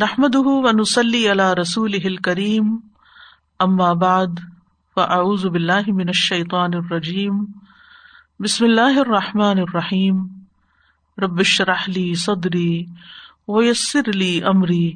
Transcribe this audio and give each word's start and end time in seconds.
نحمد 0.00 0.36
ونسلی 0.36 1.30
علی 1.30 1.60
رسول 1.60 2.16
کریم 2.16 2.68
اما 3.60 3.92
بعد 3.92 4.38
فاعوذ 4.94 5.44
باللہ 5.44 5.90
من 5.92 6.08
الشیطان 6.08 6.74
الرجیم 6.74 7.44
بسم 8.40 8.64
اللہ 8.64 8.98
الرحمن 8.98 9.58
الرحیم 9.58 10.22
رب 11.18 11.38
اشرح 11.38 11.82
لی 11.86 12.14
صدری 12.14 12.84
ویسر 13.48 14.12
لی 14.12 14.42
امری 14.42 14.92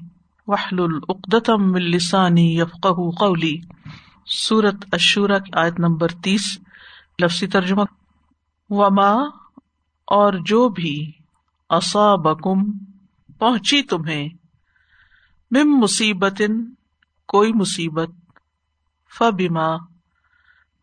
واحلل 0.49 0.95
عقدۃ 1.09 1.51
من 1.59 1.83
لسانی 1.83 2.47
یفقهوا 2.59 3.11
قولی 3.19 3.57
سورۃ 4.27 4.87
الشورى 4.93 5.41
کی 5.45 5.51
آیت 5.53 5.81
نمبر 5.81 6.15
30 6.29 6.47
لفظی 7.19 7.47
ترجمہ۔ 7.47 7.85
وما، 8.71 9.13
اور 10.09 10.33
جو 10.47 10.69
بھی 10.69 11.13
اصابکم، 11.71 12.65
پہنچی 13.39 13.83
تمہیں۔ 13.83 14.44
مم 15.55 15.79
مصیبت 15.81 16.43
کوئی 17.29 17.53
مصیبت، 17.53 18.11
فبما 19.13 19.77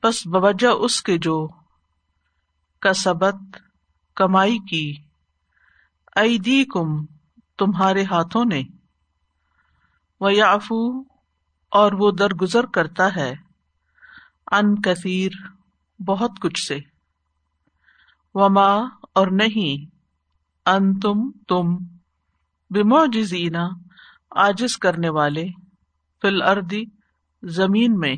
بس 0.03 0.27
بوجہ 0.27 0.67
اس 0.67 1.01
کے 1.03 1.17
جو 1.17 1.47
کسبت، 2.81 3.57
کمائی 4.17 4.57
کی 4.59 4.85
ایدی 6.15 6.63
کم 6.65 7.05
تمہارے 7.57 8.03
ہاتھوں 8.03 8.45
نے 8.45 8.61
وہ 10.21 10.33
یافو 10.33 10.81
اور 11.71 11.91
وہ 11.91 12.11
درگزر 12.11 12.65
کرتا 12.65 13.15
ہے، 13.15 13.33
ان 14.51 14.81
کثیر، 14.81 15.31
بہت 15.99 16.31
کچھ 16.41 16.67
سے، 16.67 16.79
وما، 18.35 18.71
اور 19.13 19.27
نہیں 19.31 19.85
ان 20.65 20.99
تم 20.99 21.29
تم 21.47 21.77
بموجزینہ 22.71 23.67
آجز 24.35 24.77
کرنے 24.77 25.09
والے 25.09 25.45
فل 26.21 26.41
اردی 26.41 26.83
زمین 27.43 27.99
میں۔ 27.99 28.15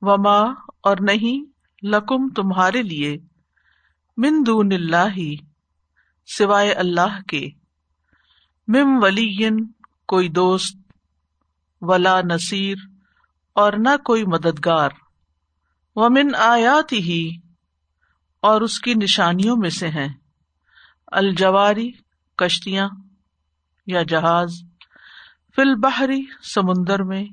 وما 0.00 0.40
اور 0.82 0.96
نہیں، 1.00 1.50
لکم 1.86 2.28
تمہارے 2.28 2.82
لیے 2.82 3.16
من 4.16 4.32
دون 4.46 4.72
اللہ، 4.72 5.18
سوائے 6.26 6.72
اللہ 6.72 7.22
کے۔ 7.28 7.48
مم 8.68 8.98
ولی 9.02 9.48
کوئی 10.06 10.28
دوست، 10.28 10.78
ولا 11.80 12.20
نصیر 12.20 12.76
اور 13.52 13.72
نہ 13.72 13.96
کوئی 14.04 14.24
مددگار۔ 14.24 14.90
و 15.96 16.10
من 16.10 16.34
آیات 16.38 16.92
ہی 16.92 17.30
اور 18.40 18.60
اس 18.60 18.80
کی 18.80 18.94
نشانیوں 18.94 19.56
میں 19.56 19.70
سے 19.70 19.88
ہیں۔ 19.88 20.08
الجواری، 21.12 21.90
کشتیاں۔ 22.36 22.88
یا 23.86 24.02
جہاز 24.02 24.62
فل 25.56 25.74
بحری 25.74 26.24
سمندر 26.42 27.02
میں، 27.02 27.24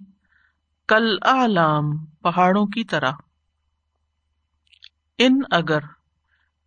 کل 0.87 1.17
آلام 1.21 2.05
پہاڑوں 2.05 2.65
کی 2.65 2.83
طرح۔ 2.83 3.11
ان 5.17 5.41
اگر 5.51 5.79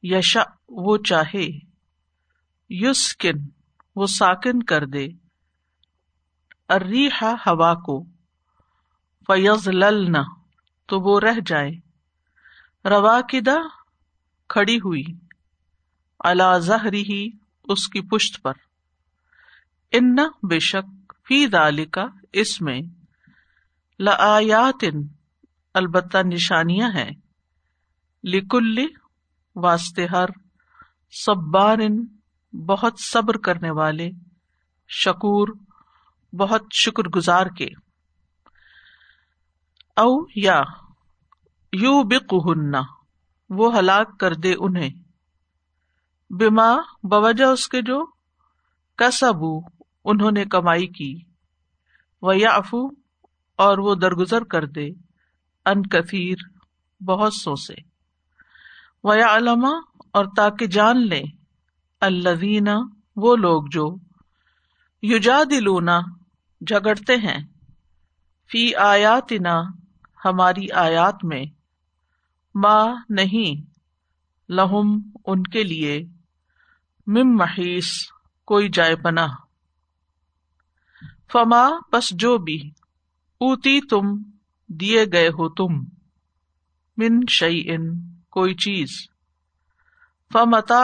یشا 0.03 0.43
وہ 0.69 0.99
چاہے، 0.99 1.47
یسکن 2.71 3.49
وہ 3.97 4.07
ساکن 4.07 4.63
کر 4.63 4.87
دے۔ 4.87 5.09
اریحا 6.69 7.33
ہوا 7.33 7.75
کو 7.75 8.05
فیض 9.27 9.69
للنا 9.69 10.23
تو 10.87 11.01
وہ 11.01 11.21
رہ 11.21 11.41
جائے۔ 11.47 11.71
روا 12.85 13.21
کدا 13.21 13.57
کھڑی 14.49 14.77
ہوئی 14.77 15.05
اللہ 16.19 16.59
زہری 16.59 17.03
ہی 17.03 17.31
اس 17.65 17.89
کی 17.89 18.01
پشت 18.01 18.43
پر۔ 18.43 18.53
ان 19.93 20.17
بے 20.43 20.59
شک 20.59 21.13
فی 21.29 21.47
کا 21.91 22.07
اس 22.33 22.61
میں 22.61 22.81
لآیات 23.99 24.85
البتہ 25.75 26.19
نشانیاں 26.19 26.91
ہیں۔ 26.91 27.11
لکل 28.25 28.87
واسطے 29.57 30.07
ہر 30.07 30.27
سبار 31.11 31.77
بہت 32.53 32.93
صبر 33.01 33.37
کرنے 33.37 33.71
والے، 33.71 34.11
شکور، 34.89 35.49
بہت 36.35 36.63
شکر 36.73 37.09
گزار 37.09 37.47
کے۔ 37.47 37.69
او 39.97 40.27
یا 40.37 40.63
یو 41.73 42.03
بک 42.03 42.33
وہ 43.51 43.79
ہلاک 43.79 44.21
کر 44.21 44.35
دے 44.35 44.55
انہیں۔ 44.59 44.91
بما، 46.31 46.77
بوجہ 47.03 47.45
اس 47.45 47.69
کے 47.69 47.83
جو 47.83 48.07
کسبو۔ 48.97 49.76
انہوں 50.07 50.31
نے 50.31 50.45
کمائی 50.45 50.87
کی۔ 50.87 51.19
وہ 52.23 52.37
یا 52.37 52.51
افو 52.51 52.87
اور 53.57 53.79
وہ 53.79 53.95
درگزر 53.95 54.45
کر 54.45 54.67
دے۔ 54.67 54.89
ان 55.67 55.83
کثیر، 55.83 56.37
بہت 57.05 57.35
سو 57.35 57.57
سے 57.57 57.75
ویا 59.05 59.37
علما 59.37 59.71
اور 60.13 60.25
تاکہ 60.37 60.67
جان 60.67 61.09
لے۔ 61.09 61.23
الزینہ 62.01 62.71
وہ 63.17 63.37
لوگ 63.37 63.65
جو 63.71 63.97
یوجا 65.03 65.39
دلونا 65.51 66.01
جھگڑتے 66.61 67.17
ہیں۔ 67.17 67.45
فی 68.53 68.75
آیات 68.75 69.33
ہماری 70.25 70.71
آیات 70.71 71.25
میں۔ 71.25 71.45
ماں 72.55 72.87
نہیں۔ 73.09 73.71
لہم، 74.49 75.11
ان 75.27 75.43
کے 75.43 75.63
لیے۔ 75.63 75.99
مم 77.07 77.37
محیث 77.37 77.87
کوئی 78.45 78.69
جائے 78.69 78.97
پناہ۔ 78.97 79.46
فما، 81.33 81.69
بس 81.93 82.11
جو 82.11 82.39
بھی 82.39 82.57
اوتی 83.41 83.81
تم، 83.81 84.07
دیے 84.69 85.05
گئے 85.13 85.29
ہو 85.29 85.49
تم، 85.49 85.75
من 86.97 87.21
شعی 87.29 87.63
ان 87.67 87.83
کوئی 88.31 88.55
چیز۔ 88.55 88.89
فمتا 90.33 90.83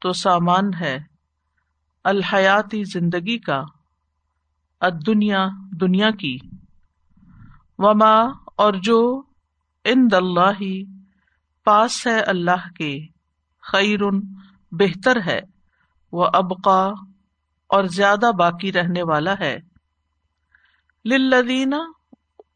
تو 0.00 0.12
سامان 0.12 0.70
ہے، 0.80 0.96
الحیاتی 2.04 2.82
زندگی 2.84 3.38
کا 3.38 3.62
دنیا 5.06 5.46
دنیا 5.80 6.10
کی۔ 6.10 6.36
وما، 7.78 8.14
اور 8.56 8.72
جو 8.82 9.22
ان 9.84 10.10
دلہ 10.10 10.50
پاس 11.64 12.06
ہے 12.06 12.20
اللہ 12.20 12.68
کے 12.76 12.98
خیر 13.62 14.00
بہتر 14.72 15.16
ہے 15.26 15.40
وہ 16.12 16.26
ابقا، 16.32 16.82
اور 17.66 17.84
زیادہ 17.84 18.30
باقی 18.38 18.72
رہنے 18.72 19.02
والا 19.02 19.34
ہے۔ 19.40 19.71
للذین، 21.04 21.74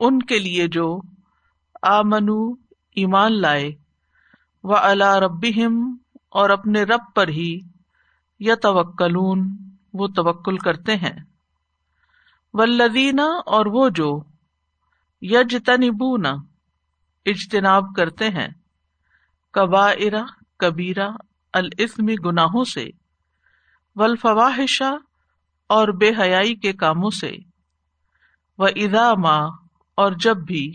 ان 0.00 0.22
کے 0.22 0.38
لیے 0.38 0.68
جو 0.68 1.00
آمنو، 1.82 2.52
ایمان 2.96 3.40
لائے 3.40 3.74
و 4.64 4.76
اللہ 4.76 5.14
رب 5.14 5.46
اور 6.28 6.50
اپنے 6.50 6.82
رب 6.82 7.00
پر 7.14 7.28
ہی 7.28 7.60
یا 8.40 8.54
توکلون 8.54 9.48
وہ 9.92 10.06
توکل 10.06 10.56
کرتے 10.56 10.96
ہیں۔ 10.96 11.24
ولدینہ 12.52 13.20
اور 13.46 13.66
وہ 13.66 13.88
جو 13.88 14.22
یجتنبونا 15.20 16.34
اجتناب 17.26 17.84
کرتے 17.96 18.28
ہیں۔ 18.28 18.48
کبا 19.52 19.90
ارا 19.90 20.24
کبیرا 20.58 21.08
السمی 21.52 22.14
گناہوں 22.24 22.64
سے۔ 22.64 22.88
ولفواہشا 23.96 24.90
اور 25.68 25.88
بے 25.88 26.10
حیائی 26.20 26.54
کے 26.54 26.72
کاموں 26.72 27.10
سے۔ 27.10 27.55
وہ 28.58 28.68
ادا 28.76 29.14
ماں 29.14 29.48
اور 29.96 30.12
جب 30.12 30.36
بھی 30.36 30.72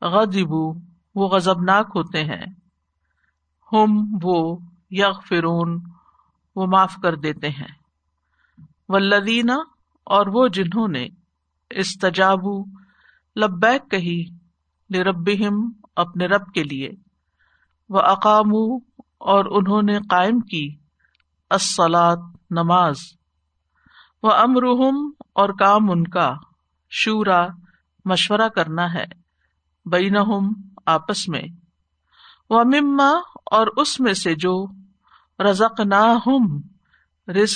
غدبو 0.00 0.80
وہ 1.14 1.28
غزبناک 1.28 1.86
ہوتے 1.94 2.24
ہیں۔ 2.24 2.44
ہم 3.72 4.18
وہ 4.22 4.58
یغ 4.90 5.20
فرون 5.28 5.82
وہ 6.56 6.66
معاف 6.66 6.94
کر 7.02 7.14
دیتے 7.14 7.48
ہیں۔ 7.48 7.72
ولدینہ 8.88 9.52
اور 10.04 10.26
وہ 10.26 10.48
جنہوں 10.48 10.88
نے 10.88 11.06
استجابو، 11.70 12.64
لبیک 13.36 13.90
کہی 13.90 14.24
رب 15.02 15.30
اپنے 15.96 16.26
رب 16.26 16.52
کے 16.54 16.62
لیے۔ 16.62 16.90
وہ 17.88 18.00
اقام 18.00 18.54
اور 19.18 19.44
انہوں 19.44 19.82
نے 19.82 19.98
قائم 20.10 20.40
کی 20.40 20.76
السلاط 21.50 22.18
نماز۔ 22.50 22.96
وہ 24.22 24.30
امرحم 24.30 25.10
اور 25.34 25.48
کام 25.48 25.90
ان 25.90 26.04
کا۔ 26.04 26.34
شورا 26.94 27.46
مشورہ 28.04 28.48
کرنا 28.48 28.94
ہے 28.94 29.04
بینہم 29.86 30.52
آپس 30.86 31.28
میں۔ 31.28 31.42
وہ 32.50 32.64
مما 32.64 33.10
اور 33.46 33.66
اس 33.76 34.00
میں 34.00 34.12
سے 34.12 34.34
جو 34.34 34.66
رزق 35.38 35.80
نہ 35.80 36.18
ہم 36.26 36.60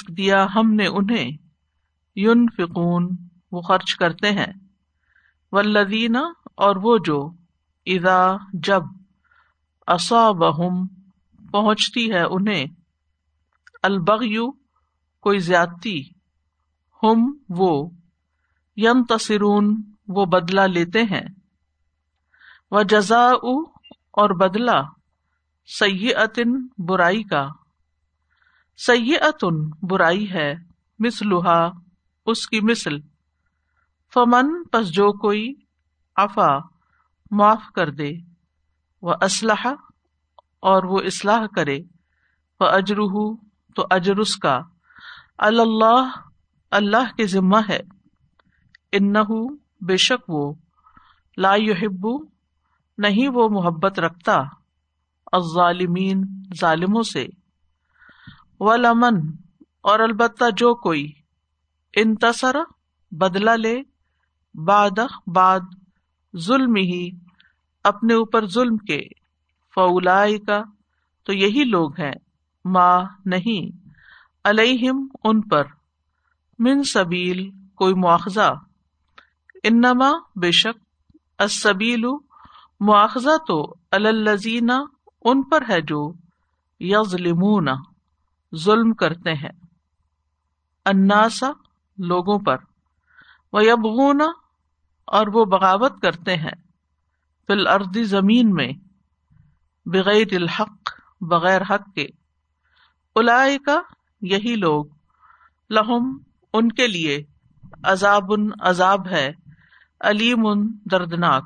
دیا 0.09 0.47
ہم 0.55 0.75
نے 0.75 0.87
انہیں 0.87 1.31
یون 2.17 2.47
فکون 2.57 3.09
وہ 3.53 3.61
خرچ 3.61 3.95
کرتے 3.95 4.31
ہیں۔ 4.31 4.53
ولدینہ 5.53 6.19
اور 6.55 6.77
وہ 6.77 6.99
جو 7.05 7.31
ادا 7.87 8.37
جب 8.53 8.83
اصا 9.87 10.31
بہم 10.31 10.87
پہنچتی 11.51 12.13
ہے 12.13 12.23
انہیں 12.23 12.65
البغیو 13.83 14.51
کوئی 15.21 15.39
زیادتی، 15.39 16.03
ہم 17.03 17.39
وہ 17.49 17.91
یم 18.77 19.05
تصرون 19.05 19.83
وہ 20.09 20.25
بدلا 20.25 20.67
لیتے 20.67 21.03
ہیں۔ 21.03 21.27
وہ 22.71 22.83
جزا 22.83 23.27
اور 24.11 24.31
بدلا 24.31 24.83
سی 25.67 26.11
برائی 26.79 27.23
کا۔ 27.23 27.49
سی 28.77 29.17
برائی 29.83 30.33
ہے 30.33 30.55
مسلحا 30.99 31.69
اس 32.27 32.49
کی 32.49 32.61
مثل۔ 32.61 32.99
فمن، 34.15 34.65
پس 34.73 34.89
جو 34.89 35.13
کوئی 35.13 35.55
افا 36.17 36.59
معاف 37.31 37.63
کر 37.75 37.91
دے۔ 37.91 38.11
وہ 39.03 39.15
اسلحہ 39.23 39.75
اور 40.61 40.83
وہ 40.85 40.99
اصلاح 41.05 41.47
کرے۔ 41.57 41.79
وہ 42.61 42.67
اجرح 42.67 43.35
تو 43.75 43.87
اجرس 43.91 44.37
کا۔ 44.37 44.61
اللہ 45.39 46.11
اللہ 46.71 47.17
کے 47.17 47.27
ذمہ 47.27 47.59
ہے۔ 47.69 47.96
ان 48.93 49.15
بے 49.81 49.97
شک 49.97 50.25
وہ 50.29 50.55
لا 51.37 51.55
يحب 51.55 52.07
نہیں 52.99 53.29
وہ 53.29 53.49
محبت 53.49 53.99
رکھتا 53.99 54.37
الظالمین 55.33 56.23
ظالموں 56.61 57.03
سے۔ 57.03 57.27
ولمن 58.61 59.21
اور 59.81 60.01
البتہ 60.01 60.45
جو 60.57 60.75
کوئی 60.75 61.13
انتصر 61.97 62.57
بدلا 63.11 63.57
لے 63.57 63.77
باد 64.55 64.99
باد 65.27 65.61
ظلم 66.37 66.75
ہی 66.77 67.11
اپنے 67.85 68.15
اوپر 68.15 68.47
ظلم 68.47 68.77
کے۔ 68.77 69.01
فولا 69.75 70.25
کا 70.47 70.63
تو 71.25 71.33
یہی 71.33 71.65
لوگ 71.65 72.01
ہیں۔ 72.01 72.13
ماں 72.65 73.05
نہیں، 73.25 73.89
علیہم، 74.45 75.09
ان 75.25 75.41
پر۔ 75.41 75.65
من 76.59 76.83
سبیل، 76.83 77.51
کوئی 77.75 77.95
مواخذہ۔ 77.95 78.55
انما 79.69 80.11
بے 80.37 80.51
شک 80.51 80.79
اسبیل 81.39 82.05
مواخذہ 82.81 83.37
تو 83.49 83.75
الزین 83.91 84.71
ان 85.25 85.43
پر 85.43 85.63
ہے 85.69 85.81
جو 85.81 86.13
یظلمون، 86.81 87.69
ظلم 88.57 88.95
کرتے 88.95 89.35
ہیں۔ 89.35 89.53
اناسا 90.87 91.47
لوگوں 91.99 92.39
پر۔ 92.39 92.57
وہ 93.53 93.65
یبغون 93.65 94.21
اور 95.07 95.27
وہ 95.27 95.45
بغاوت 95.45 96.03
کرتے 96.03 96.37
ہیں۔ 96.37 96.57
فل 97.47 97.67
اردی 97.67 98.05
زمین 98.05 98.53
میں، 98.53 98.73
بغیر 99.87 100.27
الحق، 100.33 101.01
بغیر 101.21 101.63
حق 101.63 101.95
کے۔ 101.95 102.09
الاائے 103.17 103.59
کا 103.59 103.81
یہی 104.21 104.57
لوگ، 104.57 104.85
لہم 105.71 106.19
ان 106.53 106.73
کے 106.73 106.87
لیے 106.87 107.25
عذاب 107.83 108.25
عذاب 108.61 109.09
ہے۔ 109.09 109.33
علیم 110.01 110.47
دردناک۔ 110.91 111.45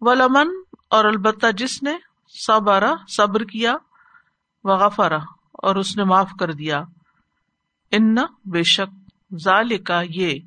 ولمن، 0.00 0.48
اور 0.90 1.04
البتہ 1.04 1.46
جس 1.56 1.82
نے 1.82 1.96
صبر 2.46 2.84
صبر 3.08 3.44
کیا 3.44 3.76
وغفرا 4.64 5.18
اور 5.52 5.76
اس 5.76 5.96
نے 5.96 6.04
معاف 6.04 6.30
کر 6.40 6.52
دیا۔ 6.52 6.82
ان 7.90 8.14
بے 8.44 8.62
شک 8.62 9.10
ظال 9.44 9.78
کا 9.78 10.02
یہ 10.08 10.38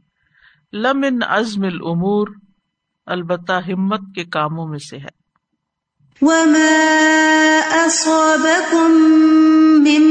لمن 0.73 1.23
ازم 1.27 1.63
العمور 1.63 2.27
البتہ 3.05 3.51
ہمت 3.51 4.01
کے 4.15 4.25
کاموں 4.25 4.67
میں 4.67 4.79
سے 4.79 4.97
ہے۔ 4.97 5.17
وما 6.21 7.87
أصابكم 7.87 8.91
من 9.83 10.03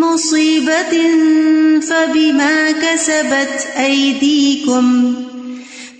مصيبة 0.00 1.06
فبما 1.82 2.80
كسبت 2.80 3.76
أيديكم 3.76 5.12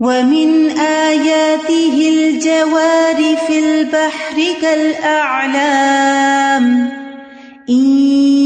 ومن 0.00 0.70
آياته 0.78 2.08
الجوار 2.08 3.36
في 3.46 3.58
البحر 3.58 4.54
كالأعلام 4.62 6.20
إن 7.70 7.84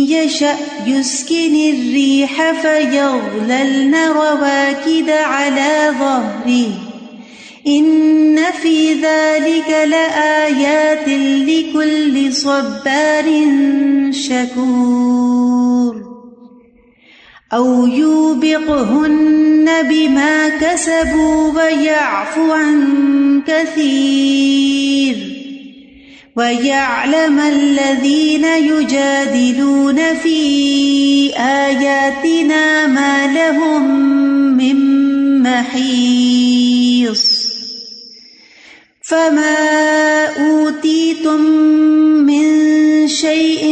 يشأ 0.08 0.56
يسكن 0.86 1.54
الريح 1.54 2.52
فيغللن 2.52 3.94
رواكد 3.94 5.10
على 5.10 5.92
ظهره 5.98 6.66
إن 7.66 8.38
في 8.62 8.94
ذلك 8.94 9.70
لآيات 9.88 11.08
لكل 11.48 12.32
صبار 12.32 13.24
شكور 14.10 15.73
أو 17.54 17.86
يوبقهن 17.86 19.70
بما 19.88 20.48
كسبوا 20.48 21.52
ويعفو 21.52 22.52
عن 22.52 23.42
كثير 23.46 25.16
ويعلم 26.36 27.38
الذين 27.40 28.44
يجادلون 28.44 30.14
في 30.14 30.38
آياتنا 31.36 32.86
ما 32.86 33.26
لهم 33.34 33.82
من 34.56 34.78
محيص 35.42 37.24
فما 39.02 39.54
أوتيتم 40.26 41.40
من 42.26 42.53
شيء 43.24 43.64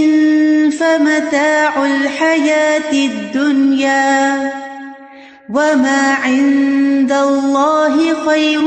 فمتاع 0.81 1.87
الحياة 1.87 2.93
الدنيا 2.93 4.53
وما 5.51 6.15
عند 6.25 7.13
الله 7.13 8.27
خير 8.27 8.65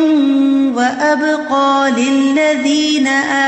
وأبقى 0.75 1.92
للذين 1.97 3.07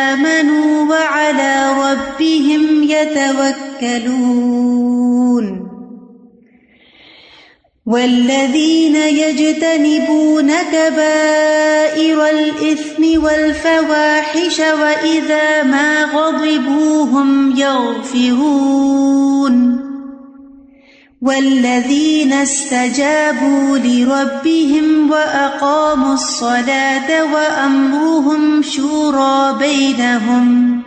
آمنوا 0.10 0.90
وعلى 0.90 1.74
ربهم 1.84 2.84
يتوكلون 2.84 4.48
والذين 7.88 8.96
يجتنبون 8.96 10.52
كبائر 10.72 12.30
الإثم 12.30 13.24
والفواحش 13.24 14.60
وإذا 14.60 15.64
ما 15.64 16.04
غضبوا 16.04 17.04
هم 17.06 17.56
يغفرون 17.58 18.78
والذين 21.22 22.34
استجابوا 22.34 23.78
لربهم 23.78 25.12
وأقاموا 25.12 26.14
الصلاة 26.14 27.34
وأمرهم 27.34 28.62
شورى 28.62 29.56
بينهم 29.60 30.82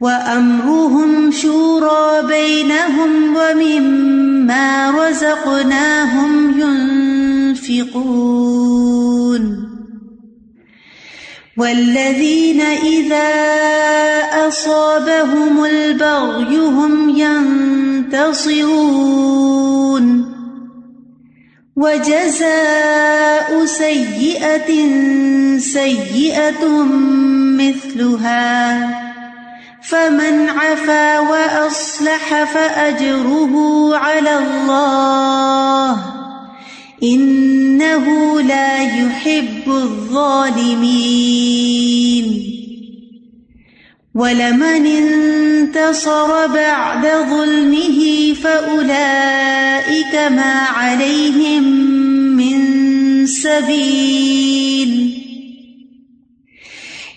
وأمرهم 0.00 1.30
شورى 1.30 2.22
بينهم 2.28 3.36
ومما 3.36 4.33
رزقناهم 4.90 6.60
ينفقون 7.70 8.14
والذين 11.56 12.60
إذا 12.60 13.30
أصابهم 14.48 15.64
البغي 15.64 16.58
هم 16.58 17.10
ينتصرون 18.10 18.74
وجزاء 21.76 23.64
سيئة 23.64 24.70
سيئة 25.58 26.84
مثلها 27.58 29.03
فمن 29.94 30.48
عفا 30.48 31.20
وأصلح 31.20 32.44
فأجره 32.44 33.54
على 33.96 34.38
الله 34.38 35.98
إنه 37.02 38.40
لا 38.40 38.82
يحب 38.82 39.68
الظالمين 39.68 40.84
ولمن 44.14 44.86
انتصر 44.86 46.46
بعد 46.46 47.06
ظلمه 47.06 48.34
فأولئك 48.42 50.14
ما 50.14 50.66
عليهم 50.76 51.62
من 52.36 52.62
السبيل 53.22 55.23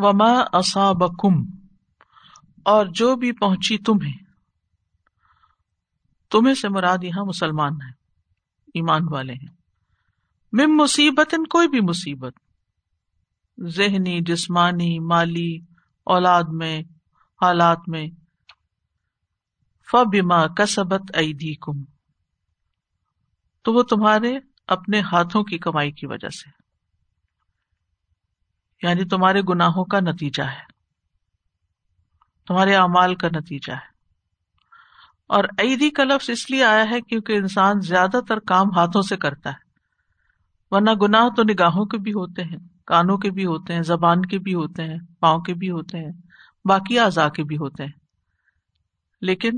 وما 0.00 0.44
اصابکم 0.52 1.34
اور 2.64 2.86
جو 2.86 3.16
بھی 3.16 3.32
پہنچی 3.32 3.78
تمہیں۔ 3.78 4.18
تمہیں 6.30 6.54
سے 6.54 6.68
مراد 6.68 6.98
یہاں 7.02 7.24
مسلمان 7.24 7.72
ہے 7.72 7.90
ایمان 8.74 9.00
والے 9.10 9.32
ہیں۔ 9.32 9.48
مم 10.52 10.76
مصیبت 10.76 11.34
کوئی 11.50 11.68
بھی 11.68 11.80
مصیبت۔ 11.80 12.32
ذہنی، 13.66 14.20
جسمانی، 14.20 14.98
مالی، 14.98 15.58
اولاد 16.04 16.42
میں، 16.48 16.80
حالات 17.42 17.78
میں۔ 17.86 18.06
فبما 19.92 20.46
کسبت 20.46 21.00
ایدی 21.14 21.54
کم 21.54 21.84
تو 23.62 23.72
وہ 23.72 23.82
تمہارے 23.82 24.38
اپنے 24.66 25.00
ہاتھوں 25.00 25.44
کی 25.44 25.58
کمائی 25.58 25.92
کی 25.92 26.06
وجہ 26.06 26.28
سے۔ 26.28 26.59
یعنی 28.82 29.04
تمہارے 29.04 29.40
گناہوں 29.48 29.84
کا 29.84 30.00
نتیجہ 30.00 30.42
ہے۔ 30.42 30.70
تمہارے 32.46 32.74
اعمال 32.74 33.14
کا 33.14 33.28
نتیجہ 33.28 33.72
ہے۔ 33.72 33.90
اور 35.26 35.44
عیدی 35.44 35.90
کا 35.90 36.04
لفظ 36.04 36.30
اس 36.30 36.50
لیے 36.50 36.64
آیا 36.64 36.84
ہے 36.90 37.00
کیونکہ 37.00 37.32
انسان 37.32 37.80
زیادہ 37.80 38.20
تر 38.28 38.38
کام 38.38 38.66
ہاتھوں 38.76 39.02
سے 39.02 39.16
کرتا 39.16 39.50
ہے۔ 39.50 39.70
ورنہ 40.70 40.90
گناہ 40.90 41.28
تو 41.36 41.42
نگاہوں 41.42 41.84
کے 41.84 41.98
بھی 41.98 42.12
ہوتے 42.12 42.42
ہیں، 42.42 42.56
کانوں 42.86 43.18
کے 43.18 43.30
بھی 43.30 43.46
ہوتے 43.46 43.74
ہیں، 43.74 43.82
زبان 43.82 44.26
کے 44.26 44.38
بھی 44.38 44.54
ہوتے 44.54 44.84
ہیں، 44.84 44.98
پاؤں 45.20 45.40
کے 45.40 45.54
بھی 45.54 45.70
ہوتے 45.70 45.98
ہیں، 45.98 46.12
باقی 46.64 46.98
اعضاء 46.98 47.28
کے 47.28 47.44
بھی 47.44 47.56
ہوتے 47.56 47.84
ہیں۔ 47.84 47.92
لیکن 49.20 49.50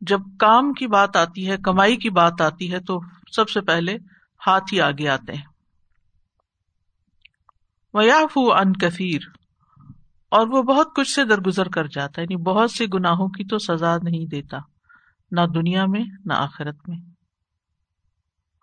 جب 0.00 0.20
کام 0.38 0.72
کی 0.72 0.86
بات 0.86 1.16
آتی 1.16 1.50
ہے، 1.50 1.56
کمائی 1.56 1.96
کی 1.96 2.10
بات 2.10 2.40
آتی 2.40 2.72
ہے 2.72 2.80
تو 2.80 3.00
سب 3.32 3.48
سے 3.48 3.60
پہلے 3.60 3.96
ہاتھ 4.46 4.74
ہی 4.74 4.80
آگے 4.80 5.08
آتے 5.08 5.34
ہیں۔ 5.34 5.51
ویافو 7.94 8.52
ان 8.52 8.72
کثیر 8.72 9.20
اور 10.28 10.46
وہ 10.46 10.62
بہت 10.62 10.88
کچھ 10.96 11.08
سے 11.08 11.24
درگزر 11.24 11.68
کر 11.68 11.86
جاتا 11.86 12.22
ہے 12.22 12.22
یعنی 12.22 12.42
بہت 12.42 12.70
سے 12.70 12.86
گناہوں 12.94 13.28
کی 13.28 13.44
تو 13.44 13.58
سزا 13.58 13.96
نہیں 14.02 14.26
دیتا، 14.26 14.58
نہ 15.30 15.40
دنیا 15.54 15.86
میں، 15.86 16.04
نہ 16.24 16.32
آخرت 16.32 16.88
میں۔ 16.88 16.98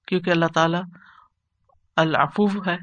کیونکہ 0.07 0.29
اللہ 0.29 0.45
تعالی 0.53 0.77
العفو 1.95 2.45
ہے، 2.45 2.77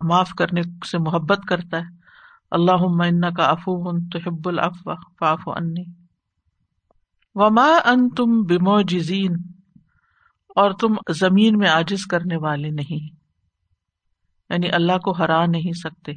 معاف 0.00 0.30
کرنے 0.38 0.60
سے 0.90 0.98
محبت 0.98 1.40
کرتا 1.48 1.78
ہے۔ 1.78 2.02
اللہ 2.50 3.06
ان 3.06 3.34
کا 3.34 3.44
افو 3.44 4.08
تو 4.08 4.18
حب 4.18 4.48
العفو 4.48 4.94
فاف 4.94 5.40
انی 5.46 5.84
وما 7.34 7.66
ان 7.84 8.08
تم 8.08 8.42
بمو 8.42 8.76
اور 10.48 10.70
تم 10.70 10.94
زمین 11.12 11.58
میں 11.58 11.68
آجز 11.68 12.06
کرنے 12.06 12.36
والے 12.36 12.70
نہیں۔ 12.70 13.21
یعنی 14.52 14.70
اللہ 14.70 14.98
کو 14.98 15.12
ہرا 15.12 15.46
نہیں 15.46 15.72
سکتے۔ 15.72 16.12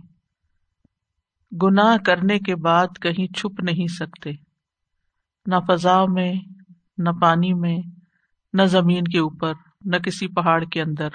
گناہ 1.64 1.98
کرنے 2.06 2.40
کے 2.40 2.56
بعد 2.56 2.88
کہیں 3.02 3.34
چھپ 3.34 3.64
نہیں 3.64 3.88
سکتے۔ 3.88 4.32
نہ 5.46 5.56
فضا 5.68 6.06
میں، 6.06 6.34
نہ 6.98 7.10
پانی 7.22 7.54
میں، 7.54 7.78
نہ 8.54 8.62
زمین 8.66 9.04
کے 9.04 9.20
اوپر، 9.20 9.54
نہ 9.86 9.98
کسی 9.98 10.28
پہاڑ 10.28 10.64
کے 10.64 10.82
اندر، 10.82 11.10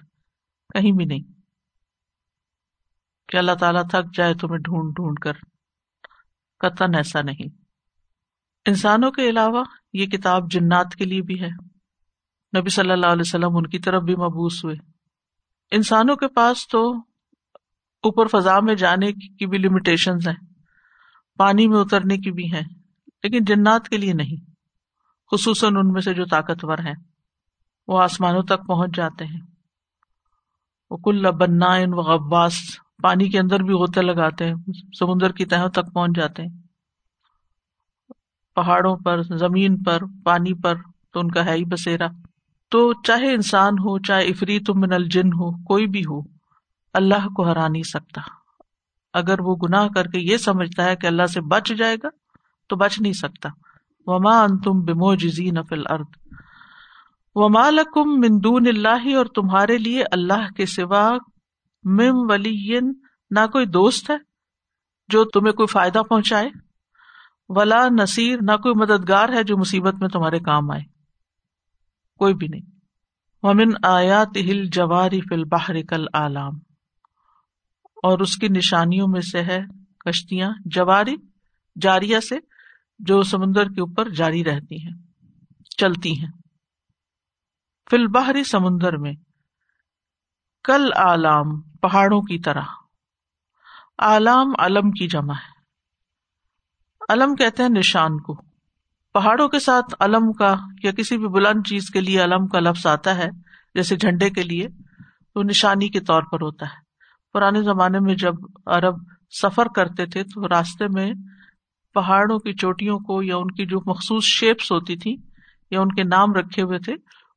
کہیں 0.74 0.92
بھی 0.92 1.04
نہیں۔ 1.04 1.40
کہ 3.28 3.36
اللہ 3.36 3.52
تعالیٰ 3.60 3.82
تھک 3.90 4.16
جائے 4.16 4.34
تمہیں 4.34 4.58
ڈھونڈ 4.58 4.94
ڈھونڈ 4.96 5.18
کر، 5.18 5.32
قطن 6.58 6.94
ایسا 6.94 7.22
نہیں۔ 7.22 7.48
انسانوں 8.66 9.10
کے 9.10 9.30
علاوہ 9.30 9.64
یہ 9.92 10.06
کتاب 10.06 10.50
جنات 10.50 10.94
کے 10.94 11.04
لیے 11.04 11.22
بھی 11.22 11.42
ہے۔ 11.42 11.48
نبی 12.58 12.68
صلی 12.68 12.90
اللہ 12.90 13.06
علیہ 13.06 13.20
وسلم 13.20 13.56
ان 13.56 13.66
کی 13.66 13.78
طرف 13.78 14.02
بھی 14.02 14.14
مبوس 14.14 14.64
ہوئے۔ 14.64 14.76
انسانوں 15.70 16.16
کے 16.16 16.28
پاس 16.28 16.68
تو 16.68 17.09
اوپر 18.04 18.26
فضا 18.26 18.60
میں 18.60 18.74
جانے 18.74 19.12
کی 19.12 19.46
بھی 19.46 19.58
لمیٹیشن 19.58 20.16
ہیں، 20.26 20.34
پانی 21.36 21.68
میں 21.68 21.78
اترنے 21.78 22.16
کی 22.16 22.32
بھی 22.32 22.52
ہیں، 22.52 22.62
لیکن 23.22 23.44
جنات 23.44 23.88
کے 23.88 23.96
لیے 23.96 24.12
نہیں، 24.12 24.50
خصوصاً 25.30 25.76
ان 25.76 25.92
میں 25.92 26.00
سے 26.00 26.14
جو 26.14 26.24
طاقتور 26.24 26.78
ہیں، 26.78 26.94
وہ 27.88 28.00
آسمانوں 28.00 28.42
تک 28.42 28.66
پہنچ 28.66 28.96
جاتے 28.96 29.24
ہیں۔ 29.24 29.40
وہ 30.90 30.96
کل 30.96 31.30
بنا 31.30 31.74
و 31.74 32.02
غواس 32.02 32.54
پانی 33.02 33.28
کے 33.28 33.38
اندر 33.38 33.62
بھی 33.62 33.74
ہوتے 33.74 34.02
لگاتے 34.02 34.44
ہیں، 34.44 34.54
سمندر 34.98 35.32
کی 35.32 35.44
تہوں 35.44 35.68
تک 35.68 35.92
پہنچ 35.94 36.16
جاتے 36.16 36.42
ہیں۔ 36.42 36.58
پہاڑوں 38.54 38.96
پر، 38.96 39.22
زمین 39.22 39.82
پر، 39.82 39.98
پانی 40.24 40.54
پر 40.54 40.74
تو 41.12 41.20
ان 41.20 41.30
کا 41.30 41.44
ہے 41.44 41.52
ہی 41.52 41.64
بسیرا 41.64 42.06
تو 42.68 42.92
چاہے 43.02 43.32
انسان 43.32 43.72
ہو، 43.72 43.98
چاہے 43.98 44.24
افری 44.24 44.58
من 44.74 44.92
الجن 44.92 45.26
ہو، 45.26 45.64
کوئی 45.64 45.86
بھی 45.86 46.00
ہو 46.00 46.39
اللہ 46.94 47.28
کو 47.36 47.48
ہرا 47.48 47.68
نہیں 47.68 47.82
سکتا۔ 47.82 48.20
اگر 49.14 49.40
وہ 49.40 49.56
گناہ 49.56 49.88
کر 49.88 50.06
کے 50.06 50.18
یہ 50.18 50.36
سمجھتا 50.36 50.84
ہے 50.84 50.96
کہ 50.96 51.06
اللہ 51.06 51.26
سے 51.26 51.40
بچ 51.40 51.72
جائے 51.72 51.96
گا، 52.02 52.08
تو 52.68 52.76
بچ 52.76 53.00
نہیں 53.00 53.12
سکتا۔ 53.12 53.48
وما 54.06 54.42
ان 54.42 54.58
تم 54.58 54.80
بمو 54.80 55.14
جزی 55.14 55.50
نفل 55.50 55.82
ارد 55.90 56.34
وما 57.34 57.70
لکم 57.70 58.20
مندون 58.20 58.66
اللہ 58.66 59.16
اور 59.16 59.26
تمہارے 59.26 59.78
لیے 59.78 60.04
اللہ 60.12 60.52
کے 60.56 60.66
سوا 60.66 61.10
مم 61.84 62.30
ولی 62.30 62.78
نہ 63.30 63.46
کوئی 63.52 63.66
دوست 63.66 64.10
ہے 64.10 64.16
جو 65.08 65.24
تمہیں 65.24 65.52
کوئی 65.52 65.66
فائدہ 65.66 65.98
پہنچائے، 65.98 66.50
ولا 67.48 67.88
نصیر 67.88 68.38
نہ 68.42 68.56
کوئی 68.56 68.74
مددگار 68.74 69.28
ہے 69.28 69.42
جو 69.42 69.56
مصیبت 69.56 69.94
میں 70.00 70.08
تمہارے 70.08 70.38
کام 70.38 70.70
آئے۔ 70.70 70.82
کوئی 72.18 72.34
بھی 72.34 72.48
نہیں۔ 72.48 72.70
ومن 73.42 73.72
آیات 73.82 74.28
ہل 74.36 74.64
جواری 74.64 75.20
فل 75.20 75.44
باہر 75.44 75.82
کل 75.82 76.04
آلام 76.12 76.69
اور 78.02 78.18
اس 78.18 78.36
کی 78.36 78.48
نشانیوں 78.48 79.08
میں 79.08 79.20
سے 79.20 79.42
ہے 79.42 79.60
کشتیاں، 80.06 80.50
جواری 80.64 81.16
جاریا 81.80 82.20
سے، 82.20 82.36
جو 82.98 83.22
سمندر 83.22 83.64
کے 83.64 83.80
اوپر 83.80 84.08
جاری 84.08 84.44
رہتی 84.44 84.86
ہیں، 84.86 84.94
چلتی 85.76 86.20
ہیں۔ 86.20 86.30
فل 87.90 88.06
باہری 88.06 88.44
سمندر 88.44 88.96
میں، 88.96 89.12
کل 90.64 90.90
آلام 90.96 91.60
پہاڑوں 91.60 92.20
کی 92.20 92.38
طرح۔ 92.38 92.62
آلام 93.98 94.52
علم 94.58 94.90
کی 94.90 95.08
جمع 95.08 95.34
ہے۔ 95.34 95.60
علم 97.08 97.34
کہتے 97.34 97.62
ہیں 97.62 97.70
نشان 97.70 98.20
کو۔ 98.20 98.42
پہاڑوں 99.12 99.48
کے 99.48 99.58
ساتھ 99.58 99.94
علم 100.00 100.32
کا 100.32 100.56
یا 100.82 100.92
کسی 100.92 101.18
بھی 101.18 101.28
بلند 101.28 101.66
چیز 101.66 101.90
کے 101.90 102.00
لیے 102.00 102.24
علم 102.24 102.46
کا 102.46 102.60
لفظ 102.60 102.86
آتا 102.86 103.16
ہے، 103.16 103.30
جیسے 103.74 103.96
جھنڈے 103.96 104.30
کے 104.30 104.42
لیے، 104.42 104.68
تو 105.34 105.42
نشانی 105.42 105.88
کے 105.88 106.00
طور 106.00 106.22
پر 106.22 106.40
ہوتا 106.40 106.66
ہے۔ 106.66 106.89
پرانے 107.32 107.62
زمانے 107.62 107.98
میں 108.00 108.14
جب 108.14 108.34
عرب 108.66 108.94
سفر 109.42 109.66
کرتے 109.76 110.06
تھے 110.06 110.24
تو 110.24 110.48
راستے 110.48 110.88
میں 110.88 111.12
پہاڑوں 111.94 112.38
کی 112.38 112.52
چوٹیوں 112.52 112.98
کو 112.98 113.22
یا 113.22 113.36
ان 113.36 113.50
کی 113.50 113.66
جو 113.66 113.78
مخصوص 113.86 114.24
شیپس 114.24 114.72
ہوتی 114.72 114.96
تھی 114.96 115.16
یا 115.70 115.80
ان 115.80 115.88
کے 115.94 116.02
نام 116.02 116.32
رکھے 116.32 116.62
ہوئے 116.62 116.78
تھے، 116.78 116.94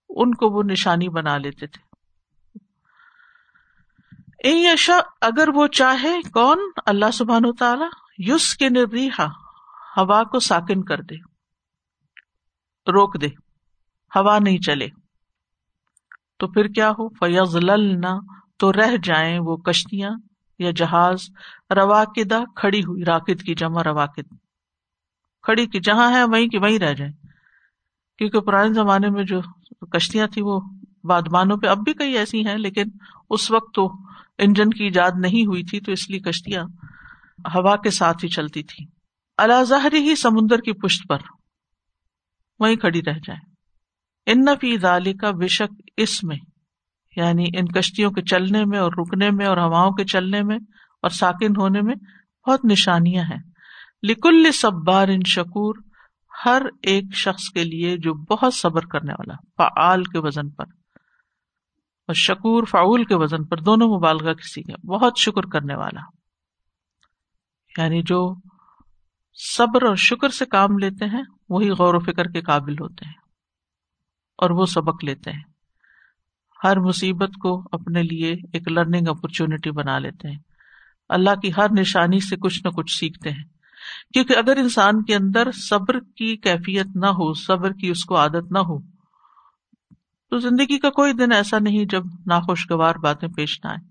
ان 0.10 0.34
کو 0.34 0.50
وہ 0.50 0.64
نشانی 0.64 1.10
بنا 1.10 1.38
لیتے 1.38 1.68
تھے۔ 1.68 1.94
یشا، 4.74 4.98
اگر 5.22 5.50
وہ 5.50 5.68
چاہے، 5.68 6.22
کون؟ 6.34 6.58
اللہ 6.86 7.12
سبحان 7.14 7.56
تعالی 7.60 7.86
یوس 8.18 8.56
کے 8.56 8.70
نریحا 8.70 9.26
ہوا 9.98 10.24
کو 10.24 10.40
ساکن 10.40 10.84
کر 10.84 11.02
دے۔ 11.02 11.16
روک 12.92 13.22
دے۔ 13.22 13.28
ہوا 14.16 14.40
نہیں 14.40 14.58
چلے۔ 14.58 14.88
تو 16.40 16.48
پھر 16.48 16.68
کیا 16.68 16.90
ہو؟ 16.90 17.10
فیض 17.10 17.58
تو 18.64 18.74
رہ 18.74 18.98
جائیں 19.04 19.40
وہ 19.40 19.58
کشتیاں 19.58 20.10
یا 20.60 20.72
جہاز، 20.76 21.18
رواقدہ 21.70 22.40
کھڑی 22.56 22.80
ہوئی 22.80 23.04
راکد 23.04 23.42
کی 23.42 23.56
جمع 23.56 23.84
رواقد۔ 23.84 24.34
کھڑی 25.42 25.66
کی 25.66 25.80
جہاں 25.80 26.12
ہے، 26.12 26.24
وہیں 26.24 26.48
کی 26.48 26.58
وہیں 26.58 26.80
رہ 26.80 26.94
جائیں۔ 26.94 27.14
کیونکہ 28.18 28.40
پرانے 28.40 28.74
زمانے 28.74 29.10
میں 29.10 29.24
جو 29.24 29.42
کشتیاں 29.86 30.28
تھی 30.28 30.42
وہ 30.42 30.62
بادمانوں 31.04 31.58
پہ 31.58 31.68
اب 31.68 31.78
بھی 31.78 31.94
کئی 31.94 32.18
ایسی 32.18 32.48
ہیں، 32.48 32.58
لیکن 32.58 32.84
اس 33.30 33.52
وقت 33.52 33.74
تو 33.74 33.92
انجن 34.38 34.70
کی 34.70 34.84
ایجاد 34.84 35.12
نہیں 35.18 35.46
ہوئی 35.46 35.64
تھی، 35.64 35.80
تو 35.80 35.92
اس 35.92 36.10
لیے 36.10 36.20
کشتیاں 36.20 36.64
ہوا 37.56 37.76
کے 37.76 37.90
ساتھ 37.90 38.24
ہی 38.24 38.30
چلتی 38.30 38.64
تھی 38.64 38.86
اللہ 39.38 39.88
ہی 39.94 40.16
سمندر 40.16 40.58
کی 40.58 40.74
پشت 40.74 41.08
پر 41.10 41.18
وہیں 42.60 42.76
کھڑی 42.76 43.00
رہ 43.00 43.20
جائے 43.28 43.40
ان 44.26 44.46
فی 44.62 44.78
ذالک 44.78 45.22
کا 45.22 45.32
بے 45.32 45.48
شک 45.48 45.82
اس 45.98 46.24
میں۔ 46.24 46.53
یعنی 47.16 47.46
ان 47.58 47.68
کشتیوں 47.68 48.12
کے 48.12 48.22
چلنے 48.22 48.66
میں 48.66 48.80
اور 48.80 48.92
رکنے 48.92 49.32
میں 49.32 49.46
اور 49.46 49.58
ہواؤں 49.58 49.92
کے 49.92 50.06
چلنے 50.06 50.42
میں 50.42 50.58
اور 51.02 51.10
ساکن 51.10 51.56
ہونے 51.58 51.82
میں 51.82 51.96
بہت 52.48 52.66
نشانیاں 52.66 53.24
ہیں۔ 53.24 53.42
لکل 54.04 54.52
صبار 54.52 55.08
ان 55.08 55.20
شکور، 55.28 55.76
ہر 56.46 56.62
ایک 56.82 57.04
شخص 57.16 57.50
کے 57.50 57.64
لیے 57.64 57.98
جو 57.98 58.14
بہت 58.14 58.54
صبر 58.54 58.86
کرنے 58.86 59.14
والا، 59.14 59.34
فعال 59.58 60.04
کے 60.04 60.20
وزن 60.20 60.50
پر۔ 60.50 60.66
اور 62.08 62.14
شکور، 62.14 62.64
فعول 62.64 63.04
کے 63.04 63.16
وزن 63.16 63.44
پر، 63.44 63.58
دونوں 63.58 63.98
مبالغہ 63.98 64.34
کسی 64.34 64.62
کا 64.62 64.88
بہت 64.88 65.14
شکر 65.18 65.42
کرنے 65.42 65.76
والا۔ 65.76 66.02
یعنی 67.82 68.02
جو 68.02 68.36
صبر 69.56 69.84
اور 69.84 69.96
شکر 69.96 70.30
سے 70.30 70.46
کام 70.46 70.78
لیتے 70.78 71.06
ہیں، 71.06 71.24
وہی 71.50 71.70
غور 71.70 71.94
و 71.94 72.00
فکر 72.00 72.26
کے 72.26 72.42
قابل 72.42 72.74
ہوتے 72.74 73.06
ہیں 73.06 73.14
اور 74.38 74.50
وہ 74.50 74.66
سبق 74.66 75.04
لیتے 75.04 75.32
ہیں۔ 75.32 75.53
ہر 76.64 76.80
مصیبت 76.80 77.30
کو 77.42 77.64
اپنے 77.72 78.04
لیے 78.04 78.34
ایک 78.54 78.72
لرننگ 78.72 79.08
اپرچونٹی 79.08 79.72
بنا 79.72 80.00
لیتے 80.00 80.30
ہیں۔ 80.30 80.40
اللہ 81.10 81.36
کی 81.36 81.52
ہر 81.58 81.68
نشانی 81.80 82.20
سے 82.20 82.36
کچھ 82.36 82.62
نہ 82.66 82.70
کچھ 82.70 83.00
سیکھتے 83.00 83.30
ہیں۔ 83.30 83.44
کیونکہ 84.14 84.38
اگر 84.38 84.58
انسان 84.58 85.04
کے 85.04 85.16
اندر 85.16 85.52
صبر 85.52 86.00
کی 86.00 86.38
کیفیت 86.38 86.88
نہ 86.96 87.06
ہو، 87.06 87.34
صبر 87.34 87.72
کی 87.72 87.90
اس 87.90 88.06
کو 88.06 88.18
عادت 88.18 88.52
نہ 88.52 88.58
ہو، 88.58 88.80
تو 90.30 90.38
زندگی 90.38 90.80
کا 90.80 90.90
کوئی 90.90 91.14
دن 91.14 91.32
ایسا 91.32 91.60
نہیں 91.60 91.86
جب 91.86 92.04
ناخوشگوار 92.26 92.96
باتیں 92.96 93.28
پیش 93.28 93.60
نہ 93.64 93.70
آئے 93.70 93.86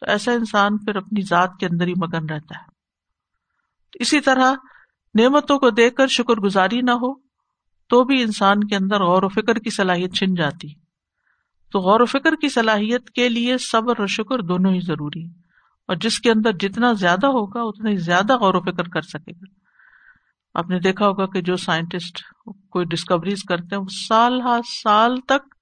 تو 0.00 0.06
ایسا 0.10 0.32
انسان 0.32 0.78
پھر 0.78 0.96
اپنی 0.96 1.22
ذات 1.22 1.50
کے 1.60 1.66
اندر 1.66 1.86
ہی 1.86 1.92
مگن 1.96 2.26
رہتا 2.30 2.58
ہے۔ 2.58 2.64
اسی 4.00 4.20
طرح 4.20 4.54
نعمتوں 5.18 5.58
کو 5.58 5.70
دیکھ 5.70 5.94
کر 5.94 6.06
شکر 6.06 6.34
گزاری 6.34 6.80
نہ 6.80 6.90
ہو 6.90 7.14
تو 7.88 8.04
بھی 8.04 8.22
انسان 8.22 8.64
کے 8.64 8.76
اندر 8.76 9.00
غور 9.00 9.22
و 9.22 9.28
فکر 9.28 9.54
کی 9.54 9.70
صلاحیت 9.70 10.14
چھن 10.14 10.34
جاتی۔ 10.34 10.81
تو 11.72 11.80
غور 11.80 12.00
و 12.00 12.04
فکر 12.04 12.34
کی 12.40 12.48
صلاحیت 12.48 13.10
کے 13.10 13.28
لیے 13.28 13.58
صبر 13.58 13.94
اور 13.98 14.06
شکر 14.06 14.38
دونوں 14.38 14.72
ہی 14.72 14.80
ضروری 14.80 15.24
اور 15.88 15.96
جس 15.96 16.20
کے 16.20 16.30
اندر 16.30 16.52
جتنا 16.52 16.92
زیادہ 16.92 17.26
ہوگا، 17.26 17.60
اتنا 17.62 17.90
ہی 17.90 17.96
زیادہ 17.96 18.36
غور 18.36 18.54
و 18.54 18.60
فکر 18.60 18.88
کر 18.88 19.02
سکے 19.02 19.30
گا۔ 19.30 19.62
آپ 20.54 20.70
نے 20.70 20.78
دیکھا 20.78 21.06
ہوگا 21.06 21.26
کہ 21.26 21.40
جو 21.40 21.56
سائنٹسٹ 21.56 22.22
کوئی 22.70 22.86
ڈسکوریز 22.86 23.42
کرتے 23.48 23.74
ہیں، 23.74 23.82
وہ 23.82 24.06
سال 24.08 24.40
ہر 24.40 24.60
سال 24.82 25.20
تک 25.20 25.54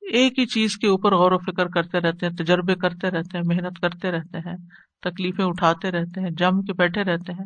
ایک 0.00 0.38
ہی 0.38 0.46
چیز 0.46 0.76
کے 0.76 0.86
اوپر 0.86 1.14
غور 1.14 1.32
و 1.32 1.38
فکر 1.38 1.68
کرتے 1.68 2.00
رہتے 2.00 2.26
ہیں، 2.26 2.32
تجربے 2.32 2.74
کرتے 2.74 3.10
رہتے 3.10 3.38
ہیں، 3.38 3.44
محنت 3.46 3.80
کرتے 3.80 4.10
رہتے 4.10 4.38
ہیں، 4.38 4.56
تکلیفیں 5.02 5.44
اٹھاتے 5.44 5.90
رہتے 5.90 6.20
ہیں، 6.20 6.30
جم 6.30 6.62
کے 6.62 6.72
بیٹھے 6.72 7.02
رہتے 7.02 7.32
ہیں۔ 7.32 7.44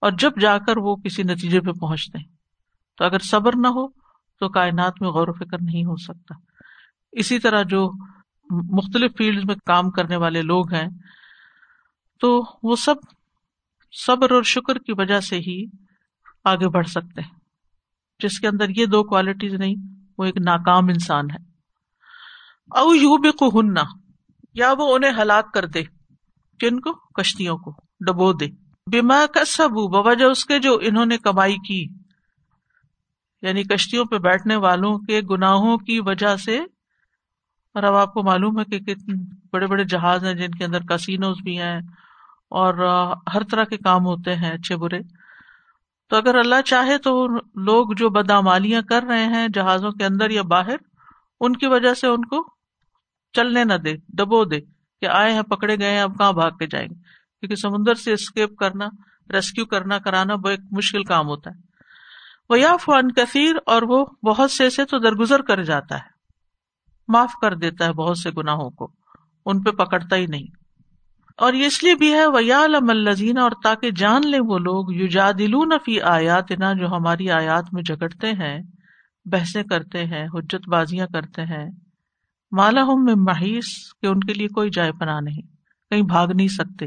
اور 0.00 0.12
جب 0.18 0.32
جا 0.40 0.58
کر 0.58 0.76
وہ 0.76 0.96
کسی 0.96 1.22
نتیجے 1.22 1.60
پہ 1.60 1.72
پہنچتے 1.72 2.18
ہیں، 2.18 2.28
تو 2.98 3.04
اگر 3.04 3.18
صبر 3.18 3.52
نہ 3.56 3.66
ہو، 3.66 3.88
تو 4.40 4.48
کائنات 4.48 4.92
میں 5.00 5.10
غور 5.10 5.28
و 5.28 5.32
فکر 5.32 5.58
نہیں 5.62 5.84
ہو 5.84 5.96
سکتا۔ 5.96 6.53
اسی 7.14 7.38
طرح 7.38 7.62
جو 7.62 7.92
مختلف 8.50 9.12
فیلڈ 9.18 9.44
میں 9.44 9.54
کام 9.66 9.90
کرنے 9.90 10.16
والے 10.16 10.42
لوگ 10.42 10.74
ہیں، 10.74 10.88
تو 12.20 12.42
وہ 12.62 12.76
سب 12.76 12.94
صبر 14.06 14.30
اور 14.30 14.42
شکر 14.42 14.78
کی 14.78 14.92
وجہ 14.92 15.20
سے 15.20 15.38
ہی 15.38 15.64
آگے 16.44 16.68
بڑھ 16.68 16.86
سکتے 16.86 17.20
ہیں۔ 17.20 17.40
جس 18.18 18.40
کے 18.40 18.48
اندر 18.48 18.68
یہ 18.68 18.86
دو 18.86 19.04
کوالٹیز 19.04 19.54
نہیں، 19.54 19.74
وہ 20.18 20.24
ایک 20.24 20.36
ناکام 20.36 20.84
انسان 20.84 21.30
ہے۔ 21.30 21.36
او 22.70 22.94
یو 22.94 23.16
بے 23.16 23.30
کو 23.30 23.62
یا 24.54 24.72
وہ 24.78 24.94
انہیں 24.94 25.22
ہلاک 25.22 25.54
کر 25.54 25.66
دے، 25.66 25.84
کن 26.60 26.80
کو؟ 26.80 26.92
کشتیوں 26.92 27.58
کو، 27.58 27.72
ڈبو 28.06 28.32
دے۔ 28.32 28.46
بیما 28.90 29.26
کا 29.34 29.44
سب 29.44 29.68
بوجہ 29.70 30.24
اس 30.24 30.44
کے 30.44 30.58
جو 30.58 30.78
انہوں 30.82 31.06
نے 31.06 31.18
کمائی 31.18 31.56
کی۔ 31.56 31.94
یعنی 33.42 33.62
کشتیوں 33.62 34.04
پہ 34.04 34.18
بیٹھنے 34.18 34.56
والوں 34.56 34.98
کے 34.98 35.20
گناہوں 35.30 35.78
کی 35.78 36.00
وجہ 36.00 36.36
سے 36.36 36.60
اور 37.74 37.82
اب 37.82 37.94
آپ 37.94 38.14
کو 38.14 38.22
معلوم 38.22 38.58
ہے 38.58 38.64
کہ 38.64 38.78
کتنے 38.78 39.14
بڑے 39.52 39.66
بڑے 39.66 39.84
جہاز 39.84 40.24
ہیں 40.24 40.34
جن 40.34 40.50
کے 40.50 40.64
اندر 40.64 40.82
کسینوز 40.82 41.36
بھی 41.42 41.60
ہیں 41.60 41.80
اور 42.48 42.74
ہر 43.34 43.42
طرح 43.42 43.64
کے 43.64 43.76
کام 43.76 44.04
ہوتے 44.04 44.36
ہیں 44.36 44.50
اچھے 44.50 44.76
برے۔ 44.76 44.98
تو 46.10 46.16
اگر 46.16 46.34
اللہ 46.34 46.62
چاہے 46.64 46.98
تو 46.98 47.26
لوگ 47.54 47.92
جو 47.96 48.08
بدامالیاں 48.08 48.82
کر 48.82 49.02
رہے 49.02 49.24
ہیں 49.24 49.48
جہازوں 49.54 49.90
کے 49.90 50.04
اندر 50.04 50.30
یا 50.30 50.42
باہر، 50.42 50.76
ان 51.40 51.56
کی 51.56 51.66
وجہ 51.66 51.94
سے 51.94 52.06
ان 52.06 52.24
کو 52.24 52.48
چلنے 53.32 53.64
نہ 53.64 53.74
دے، 53.74 53.94
دبو 54.08 54.44
دے 54.44 54.60
کہ 55.00 55.06
آئے 55.06 55.32
ہیں، 55.32 55.42
پکڑے 55.42 55.76
گئے 55.78 55.90
ہیں، 55.90 56.00
اب 56.00 56.18
کہاں 56.18 56.32
بھاگ 56.32 56.50
کے 56.50 56.66
جائیں 56.66 56.88
گے؟ 56.88 56.94
کیونکہ 57.40 57.56
سمندر 57.56 57.94
سے 57.94 58.12
اسکیپ 58.12 58.56
کرنا 58.56 58.84
ریسکیو 59.32 59.66
کرنا، 59.66 59.98
کرانا 59.98 60.34
وہ 60.34 60.48
ایک 60.48 60.60
مشکل 60.70 61.04
کام 61.04 61.26
ہوتا 61.26 61.50
ہے۔ 61.50 61.60
وہ 62.48 62.60
یا 62.60 62.76
فن 62.76 63.12
کثیر 63.12 63.54
اور 63.66 63.82
وہ 63.82 64.06
بہت 64.22 64.50
سے 64.50 64.70
سے 64.70 64.84
تو 64.84 64.98
درگزر 64.98 65.42
کر 65.42 65.62
جاتا 65.62 65.96
ہے۔ 65.96 66.13
معاف 67.08 67.32
کر 67.40 67.54
دیتا 67.54 67.84
ہے 67.84 67.92
بہت 67.92 68.18
سے 68.18 68.30
گناہوں 68.36 68.70
کو۔ 68.70 68.90
ان 69.46 69.62
پہ 69.62 69.70
پکڑتا 69.70 70.16
ہی 70.16 70.26
نہیں۔ 70.26 70.46
اور 71.38 71.52
یہ 71.52 71.66
اس 71.66 71.82
لیے 71.82 71.94
بھی 71.94 72.12
ہے 72.12 72.26
ویالم 72.26 72.90
الزین 72.90 73.38
اور 73.38 73.50
تاکہ 73.62 73.90
جان 73.90 74.20
لے 74.26 74.38
وہ 74.40 74.58
لوگ 74.58 74.92
یو 74.92 75.06
فی 75.84 76.00
آیات 76.00 76.50
نا 76.50 76.72
جو 76.72 76.86
ہماری 76.88 77.30
آیات 77.30 77.64
میں 77.72 77.82
جگڑتے 77.82 78.32
ہیں، 78.32 78.58
بحثیں 79.24 79.62
کرتے 79.62 80.04
ہیں، 80.04 80.26
حجت 80.34 80.68
بازیاں 80.68 81.06
کرتے 81.06 81.42
ہیں۔ 81.42 81.70
مالا 82.52 82.82
ہم 82.82 83.04
میں 83.04 83.14
محیث 83.16 83.64
کہ 84.02 84.06
ان 84.06 84.20
کے 84.20 84.32
لیے 84.32 84.48
کوئی 84.48 84.70
جائے 84.70 84.92
پناہ 84.92 85.20
نہیں۔ 85.20 85.42
کہیں 85.90 86.02
بھاگ 86.02 86.28
نہیں 86.34 86.48
سکتے۔ 86.48 86.86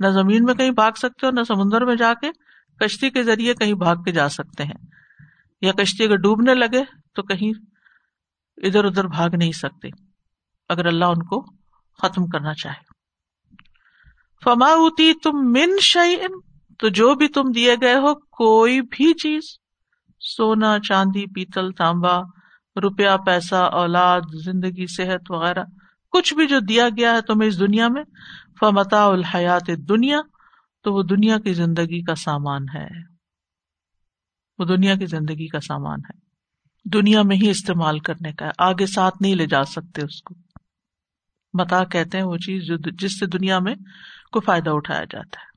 نہ 0.00 0.06
زمین 0.06 0.44
میں 0.44 0.54
کہیں 0.54 0.70
بھاگ 0.70 0.92
سکتے 0.92 1.26
ہو، 1.26 1.30
نہ 1.30 1.40
سمندر 1.48 1.84
میں 1.84 1.96
جا 1.96 2.14
کے 2.14 2.30
کشتی 2.80 3.10
کے 3.10 3.22
ذریعے 3.22 3.54
کہیں 3.54 3.74
بھاگ 3.74 3.96
کے 3.96 4.12
جا 4.12 4.28
سکتے 4.28 4.64
ہیں۔ 4.64 4.86
یا 5.60 5.72
کشتی 5.72 6.04
اگر 6.04 6.16
ڈوبنے 6.16 6.54
لگے، 6.54 6.84
تو 7.14 7.22
کہیں 7.22 7.52
ادھر 8.62 8.84
ادھر 8.84 9.06
بھاگ 9.06 9.30
نہیں 9.38 9.52
سکتے 9.52 9.88
اگر 10.68 10.86
اللہ 10.86 11.04
ان 11.04 11.22
کو 11.22 11.44
ختم 12.02 12.26
کرنا 12.26 12.54
چاہے۔ 12.54 12.88
فما 14.44 14.66
ہوتی 14.66 15.12
تم 15.14 15.30
من 15.32 15.78
شعین 15.80 16.40
تو 16.78 16.88
جو 16.88 17.14
بھی 17.14 17.28
تم 17.28 17.42
دیے 17.54 17.74
گئے 17.80 17.94
ہو، 17.94 18.14
کوئی 18.14 18.82
بھی 18.82 19.14
چیز، 19.14 19.42
سونا، 20.20 20.78
چاندی، 20.78 21.26
پیتل، 21.26 21.72
تانبا، 21.72 22.20
روپیہ، 22.82 23.16
پیسہ، 23.26 23.54
اولاد، 23.54 24.20
زندگی، 24.44 24.86
صحت 24.86 25.30
وغیرہ، 25.30 25.64
کچھ 26.10 26.34
بھی 26.34 26.46
جو 26.46 26.58
دیا 26.58 26.88
گیا 26.88 27.12
ہے 27.12 27.20
تمہیں 27.20 27.48
اس 27.48 27.58
دنیا 27.58 27.88
میں 27.88 28.04
فمتا 28.60 29.06
الحیات 29.06 29.70
دنیا 29.88 30.20
تو 30.84 30.94
وہ 30.94 31.02
دنیا 31.02 31.38
کی 31.38 31.52
زندگی 31.52 32.02
کا 32.02 32.14
سامان 32.14 32.62
ہے۔ 32.74 32.86
وہ 34.58 34.64
دنیا 34.64 34.94
کی 34.94 35.06
زندگی 35.06 35.46
کا 35.46 35.60
سامان 35.60 36.00
ہے۔ 36.00 36.27
دنیا 36.92 37.22
میں 37.22 37.36
ہی 37.36 37.50
استعمال 37.50 37.98
کرنے 37.98 38.32
کا 38.32 38.46
ہے۔ 38.46 38.50
آگے 38.58 38.86
ساتھ 38.86 39.14
نہیں 39.20 39.34
لے 39.34 39.46
جا 39.46 39.64
سکتے 39.64 40.02
اس 40.02 40.22
کو۔ 40.22 40.34
متا 41.54 41.84
کہتے 41.84 42.18
ہیں 42.18 42.24
وہ 42.24 42.36
چیز 42.36 42.62
جو 42.62 42.76
جس 42.76 43.18
سے 43.18 43.26
دنیا 43.26 43.58
میں 43.58 43.74
کوئی 44.32 44.44
فائدہ 44.44 44.70
اٹھایا 44.70 45.04
جاتا 45.04 45.40
ہے۔ 45.40 45.48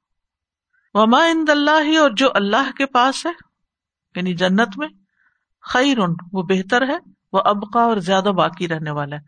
وما 0.93 1.17
ان 1.17 1.45
اللہ 1.47 1.99
اور 1.99 2.11
جو 2.11 2.29
اللہ 2.33 2.71
کے 2.77 2.85
پاس 2.85 3.25
ہے 3.25 3.31
یعنی 4.15 4.33
جنت 4.33 4.77
میں 4.77 4.87
خیر 5.61 5.97
وہ 6.33 6.43
بہتر 6.43 6.87
ہے، 6.87 6.97
وہ 7.33 7.41
ابقا 7.45 7.81
اور 7.81 7.97
زیادہ 7.97 8.31
باقی 8.37 8.67
رہنے 8.67 8.91
والا 8.91 9.15
ہے۔ 9.15 9.21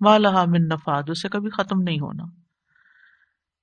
مالہ 0.00 0.44
من 0.46 0.68
نفاد، 0.68 1.02
اسے 1.08 1.28
کبھی 1.28 1.50
ختم 1.50 1.82
نہیں 1.82 2.00
ہونا۔ 2.00 2.24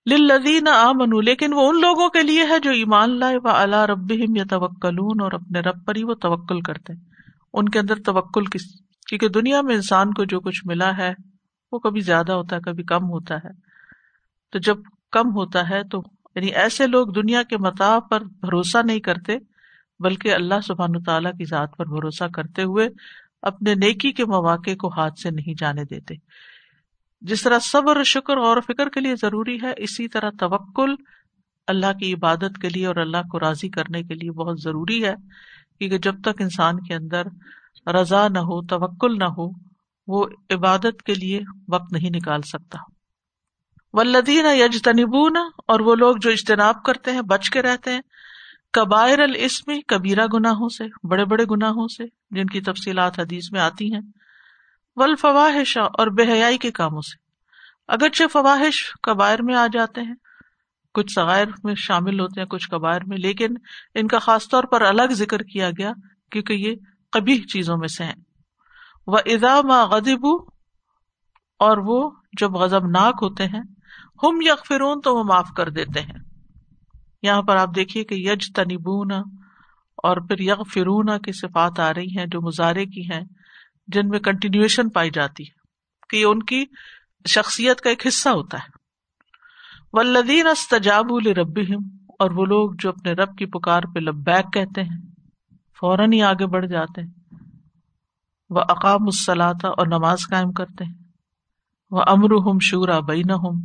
للذین 0.09 0.67
آمنوا، 0.67 1.21
لیکن 1.21 1.53
وہ 1.53 1.69
ان 1.69 1.81
لوگوں 1.81 2.09
کے 2.09 2.23
لیے 2.23 2.43
ہے 2.43 2.59
جو 2.59 2.71
ایمان 2.71 3.19
لائے۔ 3.19 3.37
وہ 3.37 3.49
اللہ 3.49 3.75
رب 3.75 4.11
یا 4.11 4.43
اور 4.51 5.31
اپنے 5.31 5.59
رب 5.59 5.85
پر 5.85 5.95
ہی 5.95 6.03
وہ 6.03 6.13
توکل 6.13 6.61
کرتے 6.61 7.12
ان 7.53 7.69
کے 7.69 7.79
اندر 7.79 7.95
توکل 7.95 8.45
کس، 8.45 8.61
کیونکہ 9.07 9.27
دنیا 9.29 9.61
میں 9.61 9.75
انسان 9.75 10.13
کو 10.13 10.23
جو 10.23 10.39
کچھ 10.39 10.61
ملا 10.65 10.97
ہے، 10.97 11.13
وہ 11.71 11.79
کبھی 11.79 12.01
زیادہ 12.01 12.31
ہوتا 12.31 12.55
ہے، 12.55 12.61
کبھی 12.61 12.83
کم 12.83 13.09
ہوتا 13.09 13.35
ہے۔ 13.35 13.49
تو 14.51 14.59
جب 14.59 14.77
کم 15.11 15.35
ہوتا 15.35 15.69
ہے 15.69 15.83
تو 15.83 16.03
یعنی 16.35 16.47
ایسے 16.47 16.87
لوگ 16.87 17.07
دنیا 17.07 17.43
کے 17.43 17.57
متا 17.57 17.99
پر 17.99 18.23
بھروسہ 18.23 18.77
نہیں 18.85 18.99
کرتے، 18.99 19.37
بلکہ 19.99 20.33
اللہ 20.33 20.61
سبحان 20.67 21.03
تعالیٰ 21.03 21.31
کی 21.37 21.45
ذات 21.45 21.77
پر 21.77 21.85
بھروسہ 21.85 22.23
کرتے 22.33 22.63
ہوئے 22.63 22.89
اپنے 23.41 23.75
نیکی 23.75 24.11
کے 24.11 24.25
مواقع 24.25 24.75
کو 24.75 24.87
ہاتھ 24.87 25.19
سے 25.19 25.29
نہیں 25.29 25.53
جانے 25.57 25.83
دیتے۔ 25.83 26.15
جس 27.21 27.41
طرح 27.41 27.59
صبر، 27.59 28.03
شکر 28.03 28.37
اور 28.37 28.57
فکر 28.61 28.89
کے 28.89 28.99
لیے 28.99 29.15
ضروری 29.15 29.61
ہے، 29.61 29.73
اسی 29.77 30.07
طرح 30.07 30.29
توکل 30.39 30.95
اللہ 31.67 31.93
کی 31.99 32.13
عبادت 32.13 32.61
کے 32.61 32.69
لیے 32.69 32.85
اور 32.85 32.95
اللہ 32.95 33.27
کو 33.31 33.39
راضی 33.39 33.69
کرنے 33.69 34.03
کے 34.03 34.13
لیے 34.13 34.31
بہت 34.31 34.61
ضروری 34.61 35.05
ہے۔ 35.05 35.13
کیونکہ 35.89 36.11
جب 36.11 36.21
تک 36.21 36.41
انسان 36.41 36.79
کے 36.79 36.93
اندر 36.93 37.23
رضا 37.87 38.27
نہ 38.27 38.39
ہو، 38.39 38.65
توکل 38.65 39.17
نہ 39.17 39.23
ہو، 39.23 39.49
وہ 40.07 40.25
عبادت 40.49 41.03
کے 41.05 41.13
لیے 41.13 41.41
وقت 41.67 41.93
نہیں 41.93 42.09
نکال 42.09 42.41
سکتا۔ 42.41 42.79
ولدین 43.93 44.45
یج 44.45 44.81
تنبون 44.81 45.37
اور 45.67 45.79
وہ 45.79 45.95
لوگ 45.95 46.15
جو 46.21 46.29
اجتناب 46.29 46.83
کرتے 46.83 47.11
ہیں، 47.11 47.21
بچ 47.21 47.49
کے 47.49 47.61
رہتے 47.61 47.91
ہیں۔ 47.91 48.01
کبائر 48.73 49.19
الاسم، 49.19 49.71
کبیرہ 49.87 50.25
گناہوں 50.33 50.69
سے، 50.69 51.07
بڑے 51.07 51.25
بڑے 51.25 51.43
گناہوں 51.51 51.87
سے، 51.87 52.03
جن 52.31 52.45
کی 52.45 52.61
تفصیلات 52.61 53.19
حدیث 53.19 53.51
میں 53.51 53.61
آتی 53.61 53.93
ہیں۔ 53.93 54.01
ول 54.95 55.15
فواہش 55.15 55.77
اور 55.77 56.07
بے 56.07 56.33
حیائی 56.33 56.57
کے 56.57 56.71
کاموں 56.71 57.01
سے۔ 57.01 57.23
اگرچہ 57.87 58.23
فواہش 58.31 58.93
کبائر 59.03 59.41
میں 59.41 59.55
آ 59.55 59.67
جاتے 59.73 60.01
ہیں 60.01 60.15
کچھ 60.93 61.13
سغیر 61.15 61.45
میں 61.63 61.73
شامل 61.77 62.19
ہوتے 62.19 62.41
ہیں، 62.41 62.47
کچھ 62.47 62.69
کبائر 62.69 63.01
میں، 63.07 63.17
لیکن 63.17 63.47
ان 63.95 64.07
کا 64.07 64.19
خاص 64.19 64.49
طور 64.49 64.63
پر 64.63 64.81
الگ 64.81 65.11
ذکر 65.11 65.43
کیا 65.43 65.69
گیا 65.69 65.91
کیونکہ 66.31 66.53
یہ 66.53 66.75
کبھی 67.11 67.37
چیزوں 67.37 67.77
میں 67.77 67.87
سے 67.87 68.03
ہیں۔ 68.03 68.13
وہ 69.07 69.17
ادا 69.25 69.61
ما 69.61 69.81
اور 71.59 71.77
وہ 71.77 72.11
جب 72.39 72.51
غزب 72.51 72.85
ناک 72.85 73.15
ہوتے 73.21 73.43
ہیں، 73.43 73.61
ہم 74.23 74.41
یغفرون، 74.41 75.01
تو 75.01 75.15
وہ 75.15 75.23
معاف 75.23 75.49
کر 75.57 75.69
دیتے 75.69 76.01
ہیں۔ 76.01 76.19
یہاں 77.21 77.41
پر 77.41 77.55
آپ 77.55 77.69
دیکھیے 77.75 78.03
کہ 78.03 78.15
یج 78.17 78.53
تنبون 78.55 79.11
اور 80.03 80.17
پھر 80.17 80.39
یغ 80.39 80.63
فرون 80.73 81.21
کی 81.21 81.31
صفات 81.31 81.79
آ 81.79 81.93
رہی 81.93 82.17
ہیں 82.17 82.25
جو 82.25 82.41
مظاہرے 82.41 82.85
کی 82.85 83.11
ہیں، 83.11 83.21
جن 83.87 84.09
میں 84.09 84.19
کنٹینیوشن 84.19 84.89
پائی 84.89 85.09
جاتی 85.13 85.43
ہے۔ 85.43 85.63
کہ 86.09 86.17
یہ 86.17 86.25
ان 86.25 86.43
کی 86.43 86.65
شخصیت 87.29 87.81
کا 87.81 87.89
ایک 87.89 88.07
حصہ 88.07 88.29
ہوتا 88.29 88.57
ہے۔ 88.57 88.72
ولدین 89.93 90.47
استجاب 90.47 91.05
رب 91.35 91.59
اور 92.19 92.31
وہ 92.31 92.45
لوگ 92.45 92.71
جو 92.79 92.89
اپنے 92.89 93.11
رب 93.11 93.37
کی 93.37 93.45
پکار 93.45 93.81
پہ 93.95 93.99
لبیک 93.99 94.53
کہتے 94.53 94.83
ہیں، 94.83 95.01
فوراً 95.79 96.13
ہی 96.13 96.21
آگے 96.21 96.45
بڑھ 96.45 96.67
جاتے 96.67 97.01
ہیں۔ 97.01 97.35
وہ 98.49 98.59
اقام 98.59 99.03
السلاتا 99.03 99.67
اور 99.67 99.87
نماز 99.87 100.17
قائم 100.29 100.51
کرتے 100.51 100.85
ہیں۔ 100.85 100.93
وہ 101.91 102.01
امر 102.07 102.31
ہم 102.31 102.59
شورا 102.61 102.99
بین 102.99 103.31
ہم 103.31 103.61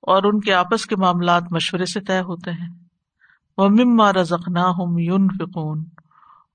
اور 0.00 0.22
ان 0.22 0.40
کے 0.40 0.54
آپس 0.54 0.86
کے 0.86 0.96
معاملات 0.96 1.42
مشورے 1.50 1.84
سے 1.84 2.00
طے 2.00 2.20
ہوتے 2.20 2.50
ہیں۔ 2.50 2.74
وہ 3.58 3.68
مما 3.68 4.12
رزقنا 4.12 4.70
ہم 4.70 4.98
یون 4.98 5.28
فکون 5.28 5.84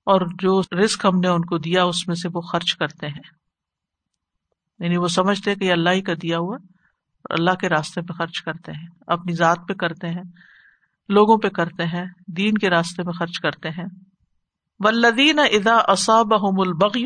اور 0.04 0.20
جو 0.38 0.60
رسک 0.60 1.06
ہم 1.12 1.18
نے 1.18 1.28
ان 1.28 1.44
کو 1.44 1.58
دیا 1.58 1.84
اس 1.84 2.08
میں 2.08 2.14
سے 2.14 2.28
وہ 2.32 2.40
خرچ 2.40 2.76
کرتے 2.76 3.06
ہیں۔ 3.06 3.22
یعنی 4.78 4.96
وہ 4.96 5.08
سمجھتے 5.08 5.54
کہ 5.54 5.64
یہ 5.64 5.72
اللہ 5.72 5.90
ہی 5.90 6.02
کا 6.02 6.12
دیا 6.22 6.38
ہوا 6.38 6.56
اللہ 7.32 7.54
کے 7.54 7.68
راستے 7.68 8.00
پہ 8.00 8.12
خرچ 8.12 8.42
کرتے 8.42 8.72
ہیں، 8.72 8.88
اپنی 9.06 9.32
ذات 9.32 9.58
پہ 9.68 9.74
کرتے 9.74 10.08
ہیں، 10.08 10.22
لوگوں 11.08 11.36
پہ 11.36 11.48
کرتے 11.48 11.84
ہیں، 11.84 12.06
دین 12.28 12.54
کے 12.54 12.70
راستے 12.70 13.02
میں 13.02 13.12
خرچ 13.12 13.40
کرتے 13.40 13.68
ہیں۔ 13.68 13.86
ولدین 14.78 15.38
ادا 15.38 15.76
اصاب 15.76 16.34
البغی 16.34 17.04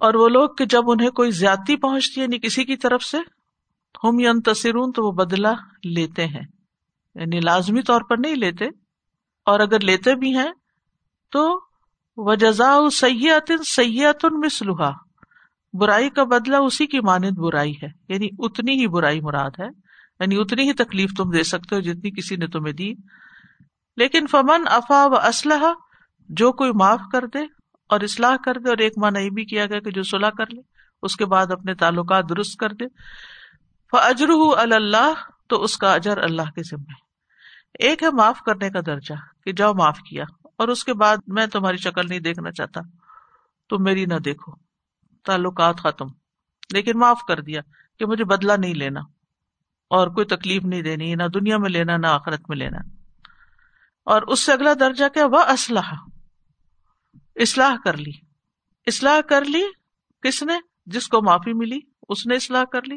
اور 0.00 0.14
وہ 0.14 0.28
لوگ 0.28 0.48
کہ 0.58 0.64
جب 0.66 0.82
انہیں 0.88 1.10
کوئی 1.10 1.30
زیادتی 1.30 1.76
پہنچتی 1.76 2.20
ہے 2.20 2.24
یعنی 2.24 2.38
کسی 2.38 2.64
کی 2.64 2.76
طرف 2.76 3.02
سے، 3.02 3.18
ہم 4.04 4.20
یا 4.20 4.32
تصرون 4.44 4.92
تو 4.92 5.06
وہ 5.06 5.12
بدلا 5.12 5.52
لیتے 5.84 6.26
ہیں۔ 6.26 6.44
یعنی 7.14 7.40
لازمی 7.40 7.82
طور 7.82 8.00
پر 8.00 8.16
نہیں 8.18 8.36
لیتے، 8.36 8.64
اور 9.46 9.60
اگر 9.60 9.80
لیتے 9.80 10.14
بھی 10.14 10.36
ہیں، 10.36 10.52
تو 11.30 11.60
وہ 12.16 12.34
جزا 12.34 12.78
سیاحت 12.92 13.52
سیاحت 13.66 14.24
مسلوحا 14.24 15.05
برائی 15.80 16.10
کا 16.10 16.24
بدلا 16.24 16.58
اسی 16.58 16.86
کی 16.86 17.00
مانند 17.00 17.38
برائی 17.38 17.72
ہے۔ 17.82 17.88
یعنی 18.08 18.28
اتنی 18.38 18.72
ہی 18.72 18.86
برائی 18.86 19.20
مراد 19.20 19.50
ہے۔ 19.58 19.66
یعنی 20.20 20.36
اتنی 20.36 20.62
ہی 20.68 20.72
تکلیف 20.72 21.10
تم 21.16 21.30
دے 21.30 21.42
سکتے 21.42 21.74
ہو 21.74 21.80
جتنی 21.80 22.10
کسی 22.10 22.36
نے 22.36 22.46
تمہیں 22.46 22.72
دی۔ 22.72 22.92
لیکن 23.96 24.26
فمن 24.26 24.64
افا 24.66 25.06
و 25.06 25.16
اسلحہ 25.16 25.72
جو 26.28 26.52
کوئی 26.52 26.72
معاف 26.72 27.00
کر 27.12 27.26
دے 27.26 27.38
اور 27.88 28.00
اصلاح 28.00 28.36
کر 28.36 28.54
دے 28.54 28.68
اور 28.68 28.78
ایک 28.78 28.92
مانا 28.98 29.18
یہ 29.18 29.30
بھی 29.30 29.44
کیا 29.44 29.66
گیا 29.66 29.80
کہ 29.80 29.90
جو 29.90 30.02
صلاح 30.02 30.30
کر 30.30 30.44
لے، 30.52 30.60
اس 31.02 31.16
کے 31.16 31.26
بعد 31.26 31.46
اپنے 31.50 31.74
تعلقات 31.74 32.28
درست 32.28 32.56
کر 32.56 32.68
دے۔ 32.68 32.84
فجر 33.92 34.28
اللہ، 34.58 35.12
تو 35.48 35.62
اس 35.62 35.76
کا 35.76 35.94
اجر 35.94 36.18
اللہ 36.18 36.42
کے 36.42 36.62
ذمے 36.62 36.92
ایک 37.78 38.02
ہے 38.02 38.10
معاف 38.10 38.40
کرنے 38.46 38.70
کا 38.70 38.80
درجہ، 38.86 39.14
کہ 39.44 39.52
جاؤ 39.52 39.72
معاف 39.74 39.98
کیا۔ 39.98 40.24
اور 40.58 40.68
اس 40.68 40.84
کے 40.84 40.94
بعد 40.94 41.16
میں 41.26 41.46
تمہاری 41.46 41.76
شکل 41.76 42.02
نہیں 42.08 42.20
دیکھنا 42.20 42.50
چاہتا، 42.50 42.80
تم 43.70 43.82
میری 43.82 44.04
نہ 44.04 44.14
دیکھو۔ 44.14 44.65
تعلقات 45.26 45.76
ختم۔ 45.76 46.06
لیکن 46.72 46.98
معاف 46.98 47.20
کر 47.28 47.40
دیا 47.40 47.60
کہ 47.98 48.06
مجھے 48.06 48.24
بدلا 48.24 48.56
نہیں 48.56 48.74
لینا 48.74 49.00
اور 49.90 50.08
کوئی 50.08 50.26
تکلیف 50.26 50.64
نہیں 50.64 50.82
دینی، 50.82 51.14
نہ 51.14 51.22
دنیا 51.34 51.58
میں 51.58 51.70
لینا، 51.70 51.96
نہ 51.96 52.06
آخرت 52.06 52.40
میں 52.48 52.56
لینا۔ 52.56 52.78
اور 54.04 54.22
اس 54.22 54.40
سے 54.40 54.52
اگلا 54.52 54.72
درجہ 54.80 55.04
کیا؟ 55.14 55.26
وہ 55.26 55.38
اسلحہ 55.38 55.96
اصلاح 57.36 57.76
کر 57.84 57.96
لی۔ 57.96 58.12
اصلاح 58.86 59.20
کر 59.20 59.44
لی 59.44 59.62
کس 60.22 60.42
نے؟ 60.42 60.54
جس 60.86 61.08
کو 61.08 61.22
معافی 61.22 61.52
ملی، 61.52 61.78
اس 62.08 62.26
نے 62.26 62.36
اصلاح 62.36 62.64
کر 62.64 62.82
لی۔ 62.82 62.96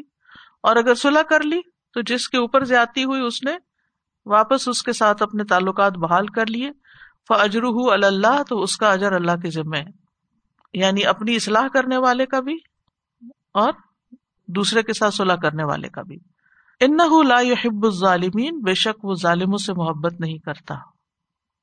اور 0.62 0.76
اگر 0.76 0.94
صلاح 0.94 1.22
کر 1.22 1.42
لی 1.42 1.60
تو 1.94 2.00
جس 2.00 2.28
کے 2.28 2.38
اوپر 2.38 2.64
زیادتی 2.64 3.04
ہوئی، 3.04 3.22
اس 3.22 3.42
نے 3.42 3.52
واپس 4.26 4.68
اس 4.68 4.82
کے 4.82 4.92
ساتھ 4.92 5.22
اپنے 5.22 5.44
تعلقات 5.44 5.92
بحال 5.92 6.26
کر 6.26 6.46
لیے۔ 6.46 6.70
فجرو 7.28 7.90
اللہ 7.90 8.42
تو 8.48 8.62
اس 8.62 8.76
کا 8.76 8.92
اجر 8.92 9.12
اللہ 9.12 9.32
کے 9.32 9.50
ذمے 9.50 9.80
ہے۔ 9.80 9.99
یعنی 10.72 11.06
اپنی 11.06 11.36
اصلاح 11.36 11.68
کرنے 11.68 11.96
والے 11.96 12.26
کا 12.26 12.40
بھی 12.40 12.58
اور 13.54 13.72
دوسرے 14.46 14.82
کے 14.82 14.92
ساتھ 14.92 15.14
صلاح 15.14 15.36
کرنے 15.36 15.64
والے 15.64 15.88
کا 15.88 16.02
بھی۔ 16.02 16.18
ان 16.80 16.96
لا 17.28 17.40
يحب 17.40 17.84
الظالمین، 17.84 18.60
بے 18.60 18.74
شک 18.74 19.04
وہ 19.04 19.14
ظالموں 19.14 19.58
سے 19.58 19.72
محبت 19.72 20.20
نہیں 20.20 20.38
کرتا۔ 20.38 20.74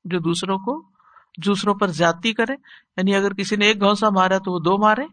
جو 0.04 0.18
دوسروں 0.18 0.58
کو، 0.58 0.82
دوسروں 1.44 1.74
پر 1.74 1.86
زیادتی 1.86 2.32
کرے۔ 2.32 2.52
یعنی 2.96 3.14
اگر 3.14 3.34
کسی 3.34 3.56
نے 3.56 3.66
ایک 3.66 3.80
گھونسا 3.80 4.10
مارا 4.10 4.38
تو 4.38 4.52
وہ 4.52 4.58
دو 4.58 4.78
مارے، 4.78 5.06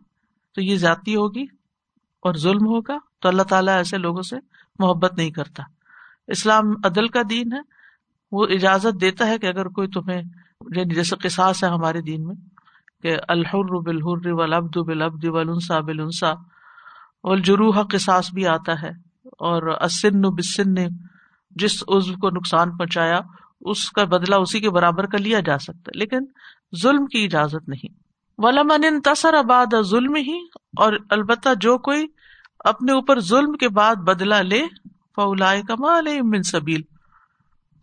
تو 0.55 0.61
یہ 0.61 0.75
زیادتی 0.75 1.15
ہوگی 1.15 1.43
اور 2.19 2.33
ظلم 2.33 2.65
ہوگا۔ 2.65 2.97
تو 3.19 3.29
اللہ 3.29 3.43
تعالیٰ 3.43 3.75
ایسے 3.75 3.97
لوگوں 3.97 4.21
سے 4.21 4.35
محبت 4.79 5.13
نہیں 5.13 5.31
کرتا۔ 5.31 5.63
اسلام 6.27 6.69
عدل 6.83 7.07
کا 7.07 7.21
دین 7.29 7.53
ہے۔ 7.53 7.59
وہ 8.31 8.45
اجازت 8.49 9.01
دیتا 9.01 9.27
ہے 9.27 9.37
کہ 9.37 9.45
اگر 9.45 9.67
کوئی 9.67 9.87
تمہیں 9.87 10.21
یعنی 10.75 10.95
جیسے 10.95 11.15
قصاص 11.15 11.63
ہے 11.63 11.69
ہمارے 11.69 12.01
دین 12.01 12.23
میں 12.23 12.35
کہ 13.05 13.15
الحر 13.29 13.73
بالحر 13.81 14.27
ولابد 14.33 14.77
بالابد 14.85 15.25
ولنسا 15.29 15.79
بالنسا 15.81 16.31
والجروح 17.23 17.81
قصاص 17.91 18.31
بھی 18.33 18.45
آتا 18.49 18.81
ہے، 18.81 18.91
اور 19.41 19.67
اسن 19.79 20.21
بسن 20.35 20.75
جس 21.55 21.75
عزو 21.87 22.13
کو 22.21 22.29
نقصان 22.31 22.75
پہنچایا، 22.77 23.19
اس 23.63 23.89
کا 23.91 24.03
بدلا 24.07 24.37
اسی 24.37 24.59
کے 24.59 24.69
برابر 24.71 25.05
کا 25.07 25.17
لیا 25.19 25.39
جا 25.45 25.57
سکتا 25.59 25.85
ہے، 25.87 25.97
لیکن 25.99 26.25
ظلم 26.81 27.05
کی 27.05 27.23
اجازت 27.25 27.69
نہیں۔ 27.69 27.93
ولامن 28.39 28.99
تصر 29.01 29.33
آباد 29.35 29.75
ظلم 29.89 30.15
ہی 30.23 30.39
اور 30.77 30.93
البتہ 31.09 31.53
جو 31.61 31.77
کوئی 31.81 32.07
اپنے 32.65 32.91
اوپر 32.93 33.19
ظلم 33.23 33.53
کے 33.57 33.69
بعد 33.71 34.03
بدلا 34.05 34.41
لے 34.43 34.61
فلا 35.17 35.53
کمال 35.67 36.07
من 36.23 36.43
سبیل 36.45 36.81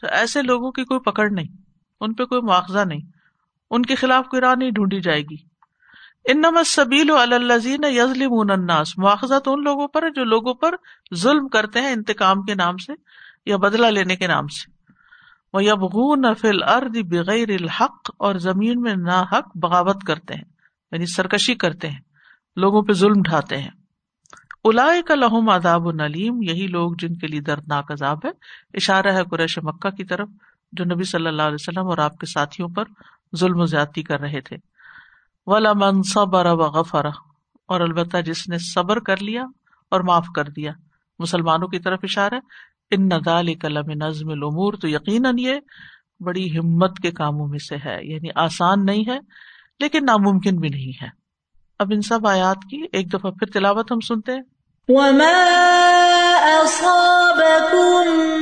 تو 0.02 0.06
ایسے 0.12 0.42
لوگوں 0.42 0.70
کی 0.72 0.84
کوئی 0.84 1.00
پکڑ 1.02 1.30
نہیں، 1.30 1.56
ان 2.00 2.14
پہ 2.14 2.24
کوئی 2.24 2.42
مواخذہ 2.42 2.84
نہیں۔ 2.86 3.00
ان 3.72 3.82
کے 3.82 3.94
خلاف 3.94 4.26
کوئی 4.26 4.40
راہ 4.40 4.54
نہیں 4.54 4.70
ڈھونڈی 4.70 5.00
جائے 5.00 5.22
گی۔ 5.22 5.36
ان 6.24 6.40
نمت 6.40 6.66
سبیل 6.66 7.10
و 7.10 7.16
الزین 7.16 7.84
یزلم 7.84 8.32
الناس 8.40 8.98
مواخذہ 8.98 9.38
تو 9.38 9.52
ان 9.52 9.62
لوگوں 9.64 9.88
پر 9.88 10.08
جو 10.10 10.24
لوگوں 10.24 10.54
پر 10.54 10.74
ظلم 11.14 11.48
کرتے 11.48 11.80
ہیں 11.80 11.92
انتقام 11.92 12.42
کے 12.42 12.54
نام 12.54 12.76
سے 12.76 12.92
یا 13.46 13.56
بدلا 13.56 13.90
لینے 13.90 14.16
کے 14.16 14.26
نام 14.26 14.46
سے۔ 14.46 14.70
وہ 15.52 15.64
یبغون 15.64 16.24
فل 16.34 16.62
ارد 16.62 16.96
بغیر 17.08 17.50
الحق، 17.50 18.10
اور 18.18 18.34
زمین 18.34 18.80
میں 18.80 18.94
نا 18.96 19.22
حق 19.32 19.56
بغاوت 19.56 20.04
کرتے 20.06 20.34
ہیں 20.34 20.44
یعنی 20.92 21.06
سرکشی 21.06 21.54
کرتے 21.54 21.88
ہیں، 21.88 22.00
لوگوں 22.56 22.82
پہ 22.82 22.92
ظلم 22.92 23.22
ڈھاتے 23.22 23.56
ہیں۔ 23.56 23.70
الاائے 24.64 25.02
کا 25.02 25.14
لہم 25.14 25.48
عذاب 25.48 25.90
نلیم، 25.92 26.42
یہی 26.42 26.66
لوگ 26.66 26.92
جن 26.98 27.14
کے 27.14 27.26
لیے 27.26 27.40
دردناک 27.40 27.92
عذاب 27.92 28.18
ہے، 28.24 28.30
اشارہ 28.74 29.12
ہے 29.12 29.22
قریش 29.30 29.58
مکہ 29.58 29.90
کی 29.90 30.04
طرف، 30.04 30.28
جو 30.72 30.84
نبی 30.84 31.04
صلی 31.04 31.26
اللہ 31.26 31.42
علیہ 31.42 31.60
وسلم 31.60 31.86
اور 31.86 31.98
آپ 31.98 32.16
کے 32.18 32.26
ساتھیوں 32.26 32.68
پر 32.68 32.84
ظلم 33.36 33.60
و 33.60 33.66
زیادتی 33.66 34.02
کر 34.02 34.20
رہے 34.20 34.40
تھے۔ 34.40 34.56
ولا 35.46 35.72
من 35.72 36.02
صبر 36.02 36.46
و 36.46 36.56
غفرا 36.56 37.10
اور 37.68 37.80
البتہ 37.80 38.16
جس 38.16 38.48
نے 38.48 38.58
صبر 38.58 38.98
کر 38.98 39.22
لیا 39.22 39.44
اور 39.90 40.00
معاف 40.00 40.26
کر 40.34 40.44
دیا۔ 40.44 40.72
مسلمانوں 41.18 41.68
کی 41.68 41.78
طرف 41.78 41.98
اشارہ 42.02 42.34
ان 42.90 43.02
ندال 43.02 43.54
کلم 43.54 43.84
نظم 43.86 44.28
العمور 44.28 44.74
تو 44.74 44.88
یقیناً 44.88 45.34
یہ 45.38 45.54
بڑی 46.20 46.58
ہمت 46.58 46.98
کے 46.98 47.10
کاموں 47.10 47.46
میں 47.46 47.58
سے 47.58 47.76
ہے۔ 47.76 47.98
یعنی 48.02 48.28
آسان 48.34 48.84
نہیں 48.84 49.10
ہے، 49.10 49.18
لیکن 49.80 50.04
ناممکن 50.04 50.56
بھی 50.56 50.68
نہیں 50.68 51.04
ہے۔ 51.04 51.08
اب 51.78 51.92
ان 51.94 52.02
سب 52.02 52.26
آیات 52.26 52.56
کی 52.70 52.86
ایک 52.92 53.12
دفعہ 53.12 53.30
پھر 53.30 53.46
تلاوت 53.46 53.92
ہم 53.92 54.00
سنتے 54.00 54.32
ہیں۔ 54.32 54.42
وما 54.88 55.32
أصابكم 56.64 58.41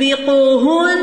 يوبقهن 0.00 0.96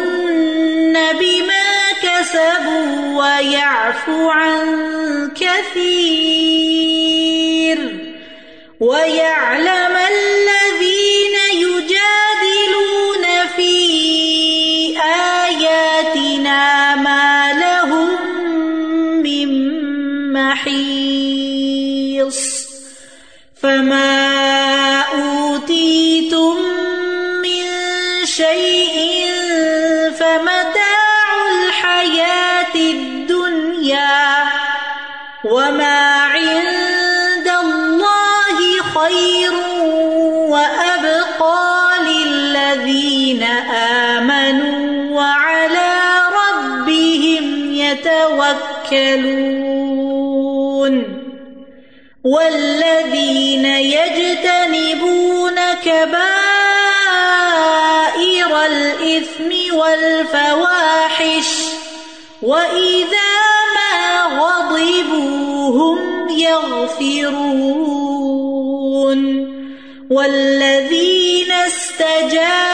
بما 1.20 1.70
كسبوا 2.02 3.18
ويعفو 3.18 4.30
عن 4.30 4.68
كثير 5.36 6.50
ويعلم 8.80 9.69
يتوكلون 48.92 50.00
والذين 52.24 53.66
يجتنبون 53.66 55.56
كبائر 55.86 56.20
الإثم 58.66 59.52
والفواحش 59.76 61.50
وإذا 62.42 63.40
ما 63.76 64.24
غضبوا 64.40 65.70
هم 65.70 66.30
يغفرون 66.30 67.60
والذين 70.12 71.52
استجابوا 71.52 72.69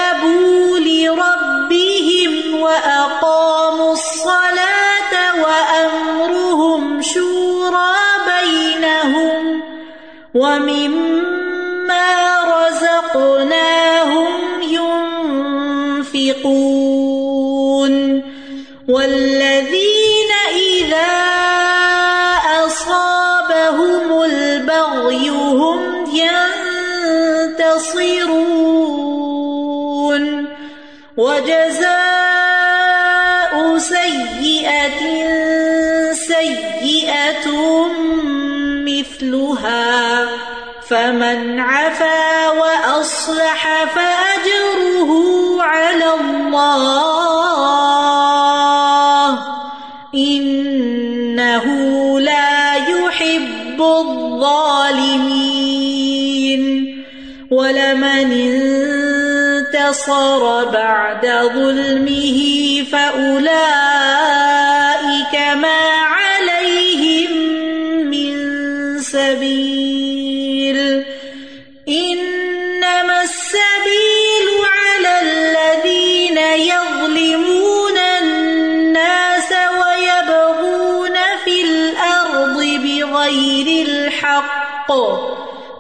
ومما 10.36 12.12
رزقناهم 12.44 14.32
ينفقون 16.12 16.96
والذين 18.90 20.32
إذا 20.52 21.16
أصابهم 22.66 24.24
البغي 24.24 25.30
هم 25.30 25.80
ينتصرون 27.56 28.36
وجزاء 31.18 31.96
سيئة 33.78 35.02
سيئة 36.14 37.48
مثلها، 39.16 40.26
فمن 40.88 41.60
عفا 41.60 42.50
وأصلح 42.50 43.84
فأجره 43.96 45.12
على 45.62 46.14
الله، 46.20 47.16
إنه 50.16 51.66
لا 52.20 52.76
يحب 52.76 53.82
الظالمين. 53.82 54.86
ولمن 57.52 58.32
انتصر 59.72 60.66
بعد 60.66 61.26
ظلمه 61.56 62.40
فأولئك 62.92 63.46
ما 65.56 66.05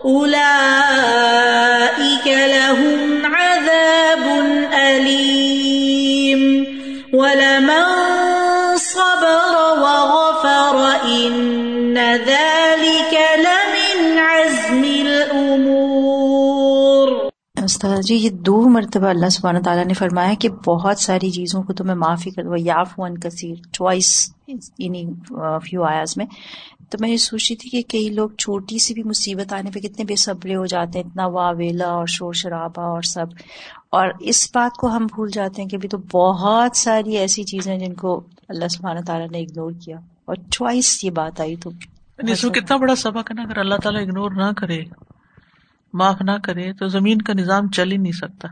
أولئك 0.06 2.28
لهم 2.28 3.26
عذاب 3.26 4.30
أليم. 4.74 6.64
ولمن 7.14 7.84
صبر 8.78 9.80
وغفر 9.80 11.06
إن 11.06 11.98
ذلك 12.26 13.16
لمن 13.38 14.20
عزم 14.20 15.08
الأمور. 15.08 17.08
استاد 17.64 18.02
جی 18.02 18.16
یہ 18.16 18.30
دو 18.30 18.70
مرتبہ 18.70 19.08
اللہ 19.08 19.30
سبحانہ 19.30 19.60
تعالیٰ 19.60 19.86
نے 19.86 19.94
فرمایا 19.94 20.34
کہ 20.40 20.50
بہت 20.50 21.00
ساری 21.00 21.32
چیزوں 21.32 21.64
کو 21.64 21.74
تمہیں 21.74 21.96
معافی 21.96 22.32
کر 22.32 22.44
دو 22.44 22.58
یاف 22.58 22.94
ون 22.98 23.18
کثیر 23.18 23.56
چوائس 23.74 24.34
انہیں 24.80 25.06
فیو 25.60 25.84
آیاز 25.84 26.18
میں۔ 26.18 26.26
تو 26.90 26.98
میں 27.02 27.10
یہ 27.10 27.18
سوچ 27.18 27.52
رہی 27.52 27.56
تھی 27.56 27.70
کہ 27.70 27.82
کئی 27.82 28.10
لوگ 28.10 28.30
چھوٹی 28.30 28.80
سی 28.80 28.94
بھی 28.94 29.04
مصیبت 29.04 29.54
آنے 29.54 29.72
پہ 29.72 29.80
کتنے 29.80 30.06
بے 30.06 30.16
صبرے 30.16 30.56
ہو 30.56 30.66
جاتے 30.66 31.00
ہیں 31.00 31.06
اتنا 31.06 31.26
واویلا 31.26 31.88
اور 31.88 32.06
شور 32.08 32.34
شرابہ 32.34 32.82
اور 32.82 33.02
سب۔ 33.02 33.26
اور 33.90 34.08
اس 34.20 34.50
بات 34.56 34.78
کو 34.78 34.88
ہم 34.88 35.06
بھول 35.06 35.32
جاتے 35.32 35.62
ہیں 35.62 35.70
کہ 35.70 35.76
ابھی 35.76 35.90
تو 35.90 35.98
بہت 35.98 36.78
ساری 36.78 37.18
ایسی 37.18 37.44
چیزیں 37.44 37.72
ہیں 37.72 37.80
جن 37.80 37.94
کو 37.94 38.24
اللہ 38.50 38.68
سبحانہ 38.68 39.00
تعالیٰ 39.00 39.28
نے 39.30 39.40
اگنور 39.40 39.72
کیا۔ 39.72 39.98
اور 40.26 40.36
چوائس 40.52 41.04
یہ 41.04 41.10
بات 41.10 41.42
آئی 41.42 41.56
تو 41.56 41.70
اس 42.18 42.44
میں 42.44 42.52
کتنا 42.52 42.78
بڑا 42.78 42.96
سبق 42.96 43.32
ہے 43.32 43.34
نا 43.34 43.42
اگر 43.42 43.58
اللہ 43.58 43.76
تعالیٰ 43.76 44.02
اگنور 44.02 44.32
نہ 44.32 44.52
کرے 44.58 44.84
معاف 45.94 46.22
نہ 46.22 46.32
کرے 46.44 46.74
تو 46.74 46.88
زمین 46.88 47.22
کا 47.22 47.34
نظام 47.34 47.68
چل 47.68 47.92
ہی 47.92 47.98
نہیں 47.98 48.12
سکتا۔ 48.12 48.48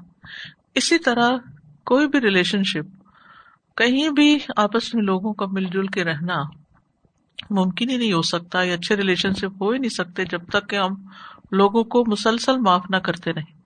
اسی 0.76 0.98
طرح 0.98 1.30
کوئی 1.86 2.08
بھی 2.08 2.22
ریلیشن 2.22 2.63
شپ 2.63 3.04
کہیں 3.78 4.10
بھی 4.10 4.38
آپس 4.58 4.96
میں 4.96 5.04
لوگوں 5.04 5.34
کا 5.34 5.46
مل 5.46 5.63
جل 5.63 5.88
کے 5.88 6.04
رہنا 6.04 6.43
ممکن 7.50 7.90
ہی 7.90 7.98
نہیں 7.98 8.14
ہو 8.14 8.22
سکتا 8.22 8.64
یا 8.64 8.74
اچھے 8.74 8.96
ریلیشن 8.96 9.34
شپ 9.34 9.62
ہو 9.62 9.70
ہی 9.70 9.78
نہیں 9.78 9.90
سکتے 9.90 10.26
جب 10.26 10.46
تک 10.46 10.70
کہ 10.70 10.76
ہم 10.76 10.96
لوگوں 11.52 11.84
کو 11.84 12.04
مسلسل 12.08 12.58
معاف 12.58 12.86
نہ 12.90 12.98
کرتے 12.98 13.34
رہیں۔ 13.34 13.64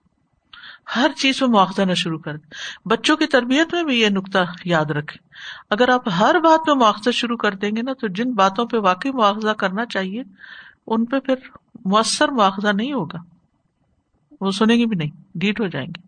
ہر 0.96 1.10
چیز 1.16 1.42
میں 1.42 1.48
مواخذہ 1.48 1.82
نہ 1.82 1.94
شروع 1.94 2.18
کر 2.18 2.36
دیں۔ 2.36 2.50
بچوں 2.88 3.16
کی 3.16 3.26
تربیت 3.26 3.74
میں 3.74 3.82
بھی 3.82 4.00
یہ 4.00 4.08
نقطہ 4.08 4.38
یاد 4.64 4.84
رکھے 4.84 5.18
اگر 5.70 5.88
آپ 5.88 6.08
ہر 6.08 6.36
بات 6.44 6.60
میں 6.66 6.74
مواخذہ 6.74 7.10
شروع 7.10 7.36
کر 7.36 7.54
دیں 7.54 7.70
گے 7.76 7.82
نا، 7.82 7.92
تو 7.92 8.06
جن 8.06 8.32
باتوں 8.32 8.66
پہ 8.66 8.76
واقعی 8.76 9.10
مواخذہ 9.10 9.50
کرنا 9.50 9.86
چاہیے، 9.86 10.22
ان 10.86 11.04
پہ 11.04 11.18
پھر 11.18 11.34
مؤثر 11.84 12.28
مواخذہ 12.28 12.68
نہیں 12.68 12.92
ہوگا۔ 12.92 13.18
وہ 14.40 14.50
سنیں 14.50 14.76
گے 14.76 14.86
بھی 14.86 14.96
نہیں، 14.96 15.10
ڈیٹ 15.34 15.60
ہو 15.60 15.66
جائیں 15.66 15.88
گے۔ 15.88 16.07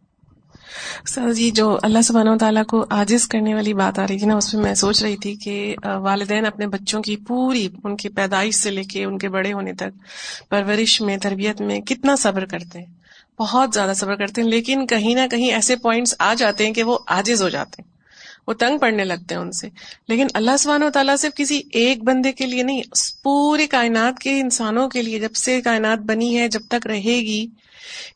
سر 1.06 1.32
جی 1.32 1.50
جو 1.50 1.78
اللہ 1.82 2.02
سبحانہ 2.02 2.30
و 2.30 2.38
تعالیٰ 2.38 2.64
کو 2.64 2.84
عاجز 2.90 3.26
کرنے 3.28 3.54
والی 3.54 3.74
بات 3.74 3.98
آ 3.98 4.06
رہی 4.06 4.18
تھی 4.18 4.26
نا، 4.26 4.36
اس 4.36 4.54
میں 4.54 4.62
میں 4.62 4.74
سوچ 4.74 5.02
رہی 5.02 5.16
تھی 5.16 5.34
کہ 5.34 5.74
والدین 5.84 6.46
اپنے 6.46 6.66
بچوں 6.66 7.02
کی 7.02 7.16
پوری، 7.16 7.68
ان 7.84 7.96
کی 7.96 8.08
پیدائش 8.08 8.54
سے 8.54 8.70
لے 8.70 8.82
کے 8.82 9.04
ان 9.04 9.18
کے 9.18 9.28
بڑے 9.28 9.52
ہونے 9.52 9.72
تک 9.72 10.50
پرورش 10.50 11.00
میں، 11.00 11.16
تربیت 11.18 11.60
میں 11.60 11.80
کتنا 11.80 12.16
صبر 12.16 12.44
کرتے 12.44 12.78
ہیں؟ 12.78 12.86
بہت 13.38 13.74
زیادہ 13.74 13.92
صبر 13.96 14.14
کرتے 14.14 14.42
ہیں، 14.42 14.48
لیکن 14.48 14.86
کہیں 14.86 15.14
نہ 15.14 15.26
کہیں 15.30 15.50
ایسے 15.52 15.76
پوائنٹس 15.76 16.14
آ 16.18 16.34
جاتے 16.34 16.66
ہیں 16.66 16.72
کہ 16.72 16.82
وہ 16.82 16.98
عاجز 17.06 17.42
ہو 17.42 17.48
جاتے 17.48 17.82
ہیں، 17.82 17.88
وہ 18.48 18.52
تنگ 18.52 18.78
پڑنے 18.78 19.04
لگتے 19.04 19.34
ہیں 19.34 19.42
ان 19.42 19.52
سے۔ 19.52 19.68
لیکن 20.08 20.26
اللہ 20.34 20.56
سبحانہ 20.58 20.84
و 20.84 20.90
تعالیٰ 20.90 21.16
صرف 21.16 21.34
کسی 21.34 21.62
ایک 21.72 22.02
بندے 22.04 22.32
کے 22.32 22.46
لیے 22.46 22.62
نہیں 22.62 22.82
پورے 23.22 23.66
کائنات 23.66 24.18
کے 24.18 24.40
انسانوں 24.40 24.88
کے 24.88 25.02
لیے، 25.02 25.18
جب 25.18 25.34
سے 25.34 25.60
کائنات 25.60 25.98
بنی 25.98 26.38
ہے، 26.38 26.48
جب 26.48 26.60
تک 26.68 26.86
رہے 26.86 27.20
گی 27.20 27.46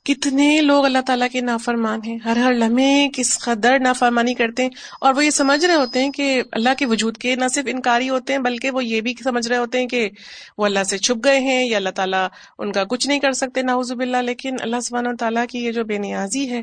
کتنے 0.05 0.61
لوگ 0.63 0.85
اللہ 0.85 0.99
تعالیٰ 1.07 1.29
کے 1.33 1.41
نافرمان 1.41 2.01
ہیں۔ 2.07 2.19
ہر 2.25 2.37
ہر 2.37 2.53
لمحے 2.53 3.09
کس 3.15 3.39
قدر 3.39 3.79
نافرمانی 3.79 4.35
کرتے 4.35 4.63
ہیں۔ 4.63 4.71
اور 5.01 5.15
وہ 5.15 5.25
یہ 5.25 5.31
سمجھ 5.31 5.65
رہے 5.65 5.75
ہوتے 5.75 6.05
ہیں 6.05 6.11
کہ 6.11 6.43
اللہ 6.53 6.69
کے 6.79 6.87
وجود 6.87 7.17
کے 7.17 7.37
نہ 7.37 7.45
صرف 7.49 7.65
انکاری 7.69 8.11
ہوتے 8.11 8.33
ہیں 8.33 8.41
بلکہ 8.41 8.71
وہ 8.71 8.85
یہ 8.85 9.01
بھی 9.01 9.15
سمجھ 9.25 9.49
رہے 9.49 9.57
ہوتے 9.57 9.81
ہیں 9.81 9.87
کہ 9.87 10.11
وہ 10.59 10.65
اللہ 10.65 10.85
سے 10.85 10.99
چھپ 10.99 11.25
گئے 11.25 11.41
ہیں 11.41 11.65
یا 11.65 11.77
اللہ 11.77 11.91
تعالیٰ 11.91 12.29
ان 12.59 12.73
کا 12.73 12.85
کچھ 12.85 13.09
نہیں 13.09 13.19
کر 13.19 13.33
سکتے 13.33 13.63
ناؤز 13.63 13.93
باللہ۔ 13.93 14.17
لیکن 14.17 14.57
اللہ 14.61 14.81
سبحانہ 14.81 15.09
و 15.09 15.17
تعالیٰ 15.17 15.45
کی 15.51 15.65
یہ 15.65 15.73
جو 15.73 15.85
بے 15.85 15.99
نیازی 15.99 16.51
ہے 16.51 16.63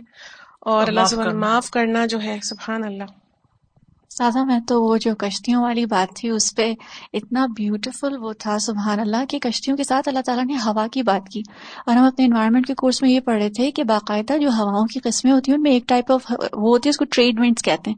اور 0.60 0.88
اللہ 0.88 1.06
سبحانہ 1.06 1.34
معاف 1.34 1.72
کرنا 1.72 2.06
جو 2.06 2.22
ہے 2.22 2.38
سبحان 2.44 2.84
اللہ۔ 2.84 3.21
سادہ، 4.18 4.44
میں 4.44 4.60
تو 4.68 4.84
وہ 4.84 4.98
جو 4.98 5.16
کشتیوں 5.16 5.64
والی 5.64 5.86
بات 5.86 6.16
تھی، 6.16 6.30
اس 6.30 6.56
پہ 6.56 6.74
اتنا 7.14 7.46
بیوٹیفل 7.46 8.18
وہ 8.18 8.34
تھا، 8.34 8.60
سبحان 8.60 9.00
اللہ، 9.00 9.26
کہ 9.30 9.40
کشتیوں 9.40 9.78
کے 9.78 9.84
ساتھ 9.84 10.08
اللہ 10.08 10.20
تعالیٰ 10.20 10.46
نے 10.46 10.54
ہوا 10.54 10.88
کی 10.88 11.04
بات 11.04 11.30
کی۔ 11.30 11.42
اور 11.86 11.96
ہم 11.96 12.04
اپنے 12.04 12.26
انوائرمنٹ 12.26 12.68
کے 12.68 12.74
کورس 12.74 13.02
میں 13.02 13.10
یہ 13.10 13.20
پڑھ 13.20 13.36
رہے 13.36 13.50
تھے 13.50 13.72
کہ 13.72 13.84
باقاعدہ 13.84 14.38
جو 14.38 14.50
ہواؤں 14.50 14.86
کی 14.86 15.00
قسمیں 15.00 15.32
ہوتی 15.32 15.52
ہیں، 15.52 15.58
ان 15.58 15.64
میں 15.64 15.72
ایک 15.72 15.88
ٹائپ 15.88 16.12
آف 16.12 16.22
وہ 16.54 16.70
ہوتی 16.70 16.88
ہے، 16.88 16.90
اس 16.90 16.98
کو 16.98 17.06
ٹریڈ 17.06 17.40
ونڈس 17.40 17.64
کہتے 17.64 17.92
ہیں۔ 17.92 17.98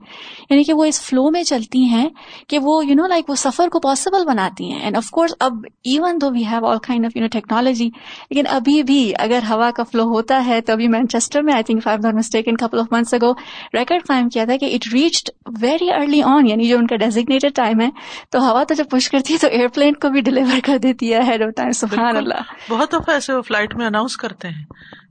یعنی 0.49 0.63
کہ 0.63 0.73
وہ 0.73 0.86
اس 0.86 1.02
فلو 1.02 1.32
میں 1.32 1.43
چلتی 1.43 1.84
ہیں 1.84 2.10
کہ 2.47 2.60
وہ 2.60 2.86
یو 2.86 2.95
نو 2.95 3.08
لائک 3.08 3.30
وہ 3.30 3.36
سفر 3.36 3.69
کو 3.69 3.80
پاسبل 3.80 4.26
بناتی 4.26 4.71
ہیں۔ 4.71 4.80
اینڈ 4.80 4.97
آف 4.97 5.10
کورس 5.10 5.34
اب 5.39 5.54
even 5.84 6.17
though 6.21 6.32
we 6.32 6.45
have 6.45 6.65
all 6.65 6.78
kind 6.78 7.06
of 7.06 7.15
you 7.15 7.21
know 7.21 7.28
technology 7.28 7.89
لیکن 8.30 8.43
ابھی 8.49 8.84
بھی 8.84 9.13
اگر 9.19 9.39
ہوا 9.49 9.71
کا 9.71 9.84
فلو 9.84 10.04
ہوتا 10.04 10.45
ہے، 10.45 10.62
تو 10.62 10.73
ابھی 10.73 10.88
مینچسٹر 10.88 11.41
میں 11.41 11.54
I 11.54 11.63
think 11.63 11.84
five 11.84 12.17
mistake 12.17 12.47
in 12.47 12.58
couple 12.58 12.80
of 12.80 12.86
months 12.91 13.13
ago 13.13 13.32
record 13.73 14.08
قائم 14.08 14.30
کیا 14.30 14.45
تھا 14.45 14.58
کہ 14.58 14.65
it 14.65 14.93
reached 14.93 15.30
very 15.62 16.03
early 16.04 16.22
on 16.24 16.48
یعنی 16.48 16.68
جو 16.68 16.78
ان 16.78 16.88
کا 16.88 16.96
ڈیزیگنیٹڈ 16.96 17.56
ٹائم 17.56 17.82
ہے 17.82 17.89
تو 18.30 18.39
ہوا 18.39 18.63
تو 18.63 18.74
جب 18.74 18.86
پش 18.92 19.10
کرتی 19.10 19.34
ہے 19.34 19.38
تو 19.38 19.48
ایئر 19.48 19.68
پلین 19.68 19.94
کو 19.94 20.10
بھی 20.10 20.22
ڈلیور 20.22 20.60
کر 20.63 20.78
دیتی 20.78 21.13
ہے 21.13 21.20
ہیڈ 21.28 21.42
آف 21.42 21.50
ٹائم 21.58 21.72
سبحان 21.72 22.18
اللہ۔ 22.18 22.52
بہت 22.70 22.92
دفعہ 22.94 23.13
ایسے 23.13 23.34
وہ 23.34 23.42
فلائٹ 23.42 23.76
میں 23.76 23.86
اناؤنس 23.86 24.18
کرتے 24.18 24.48
ہیں 24.48 24.63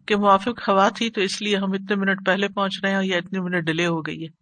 کہ 0.06 0.16
موافق 0.16 0.68
ہوا 0.68 0.88
تھی 0.88 1.10
تو 1.10 1.20
اس 1.20 1.42
لیے 1.42 1.56
ہم 1.56 1.72
اتنے 1.72 1.96
منٹ 1.96 2.26
پہلے 2.26 2.48
پہنچ 2.48 2.78
رہے 2.82 2.94
ہیں 2.94 3.02
یا 3.02 3.16
اتنے 3.16 3.40
منٹ 3.40 3.64
ڈیلے 3.64 3.86
ہو 3.86 4.00
گئی 4.00 4.22
ہے۔ 4.22 4.41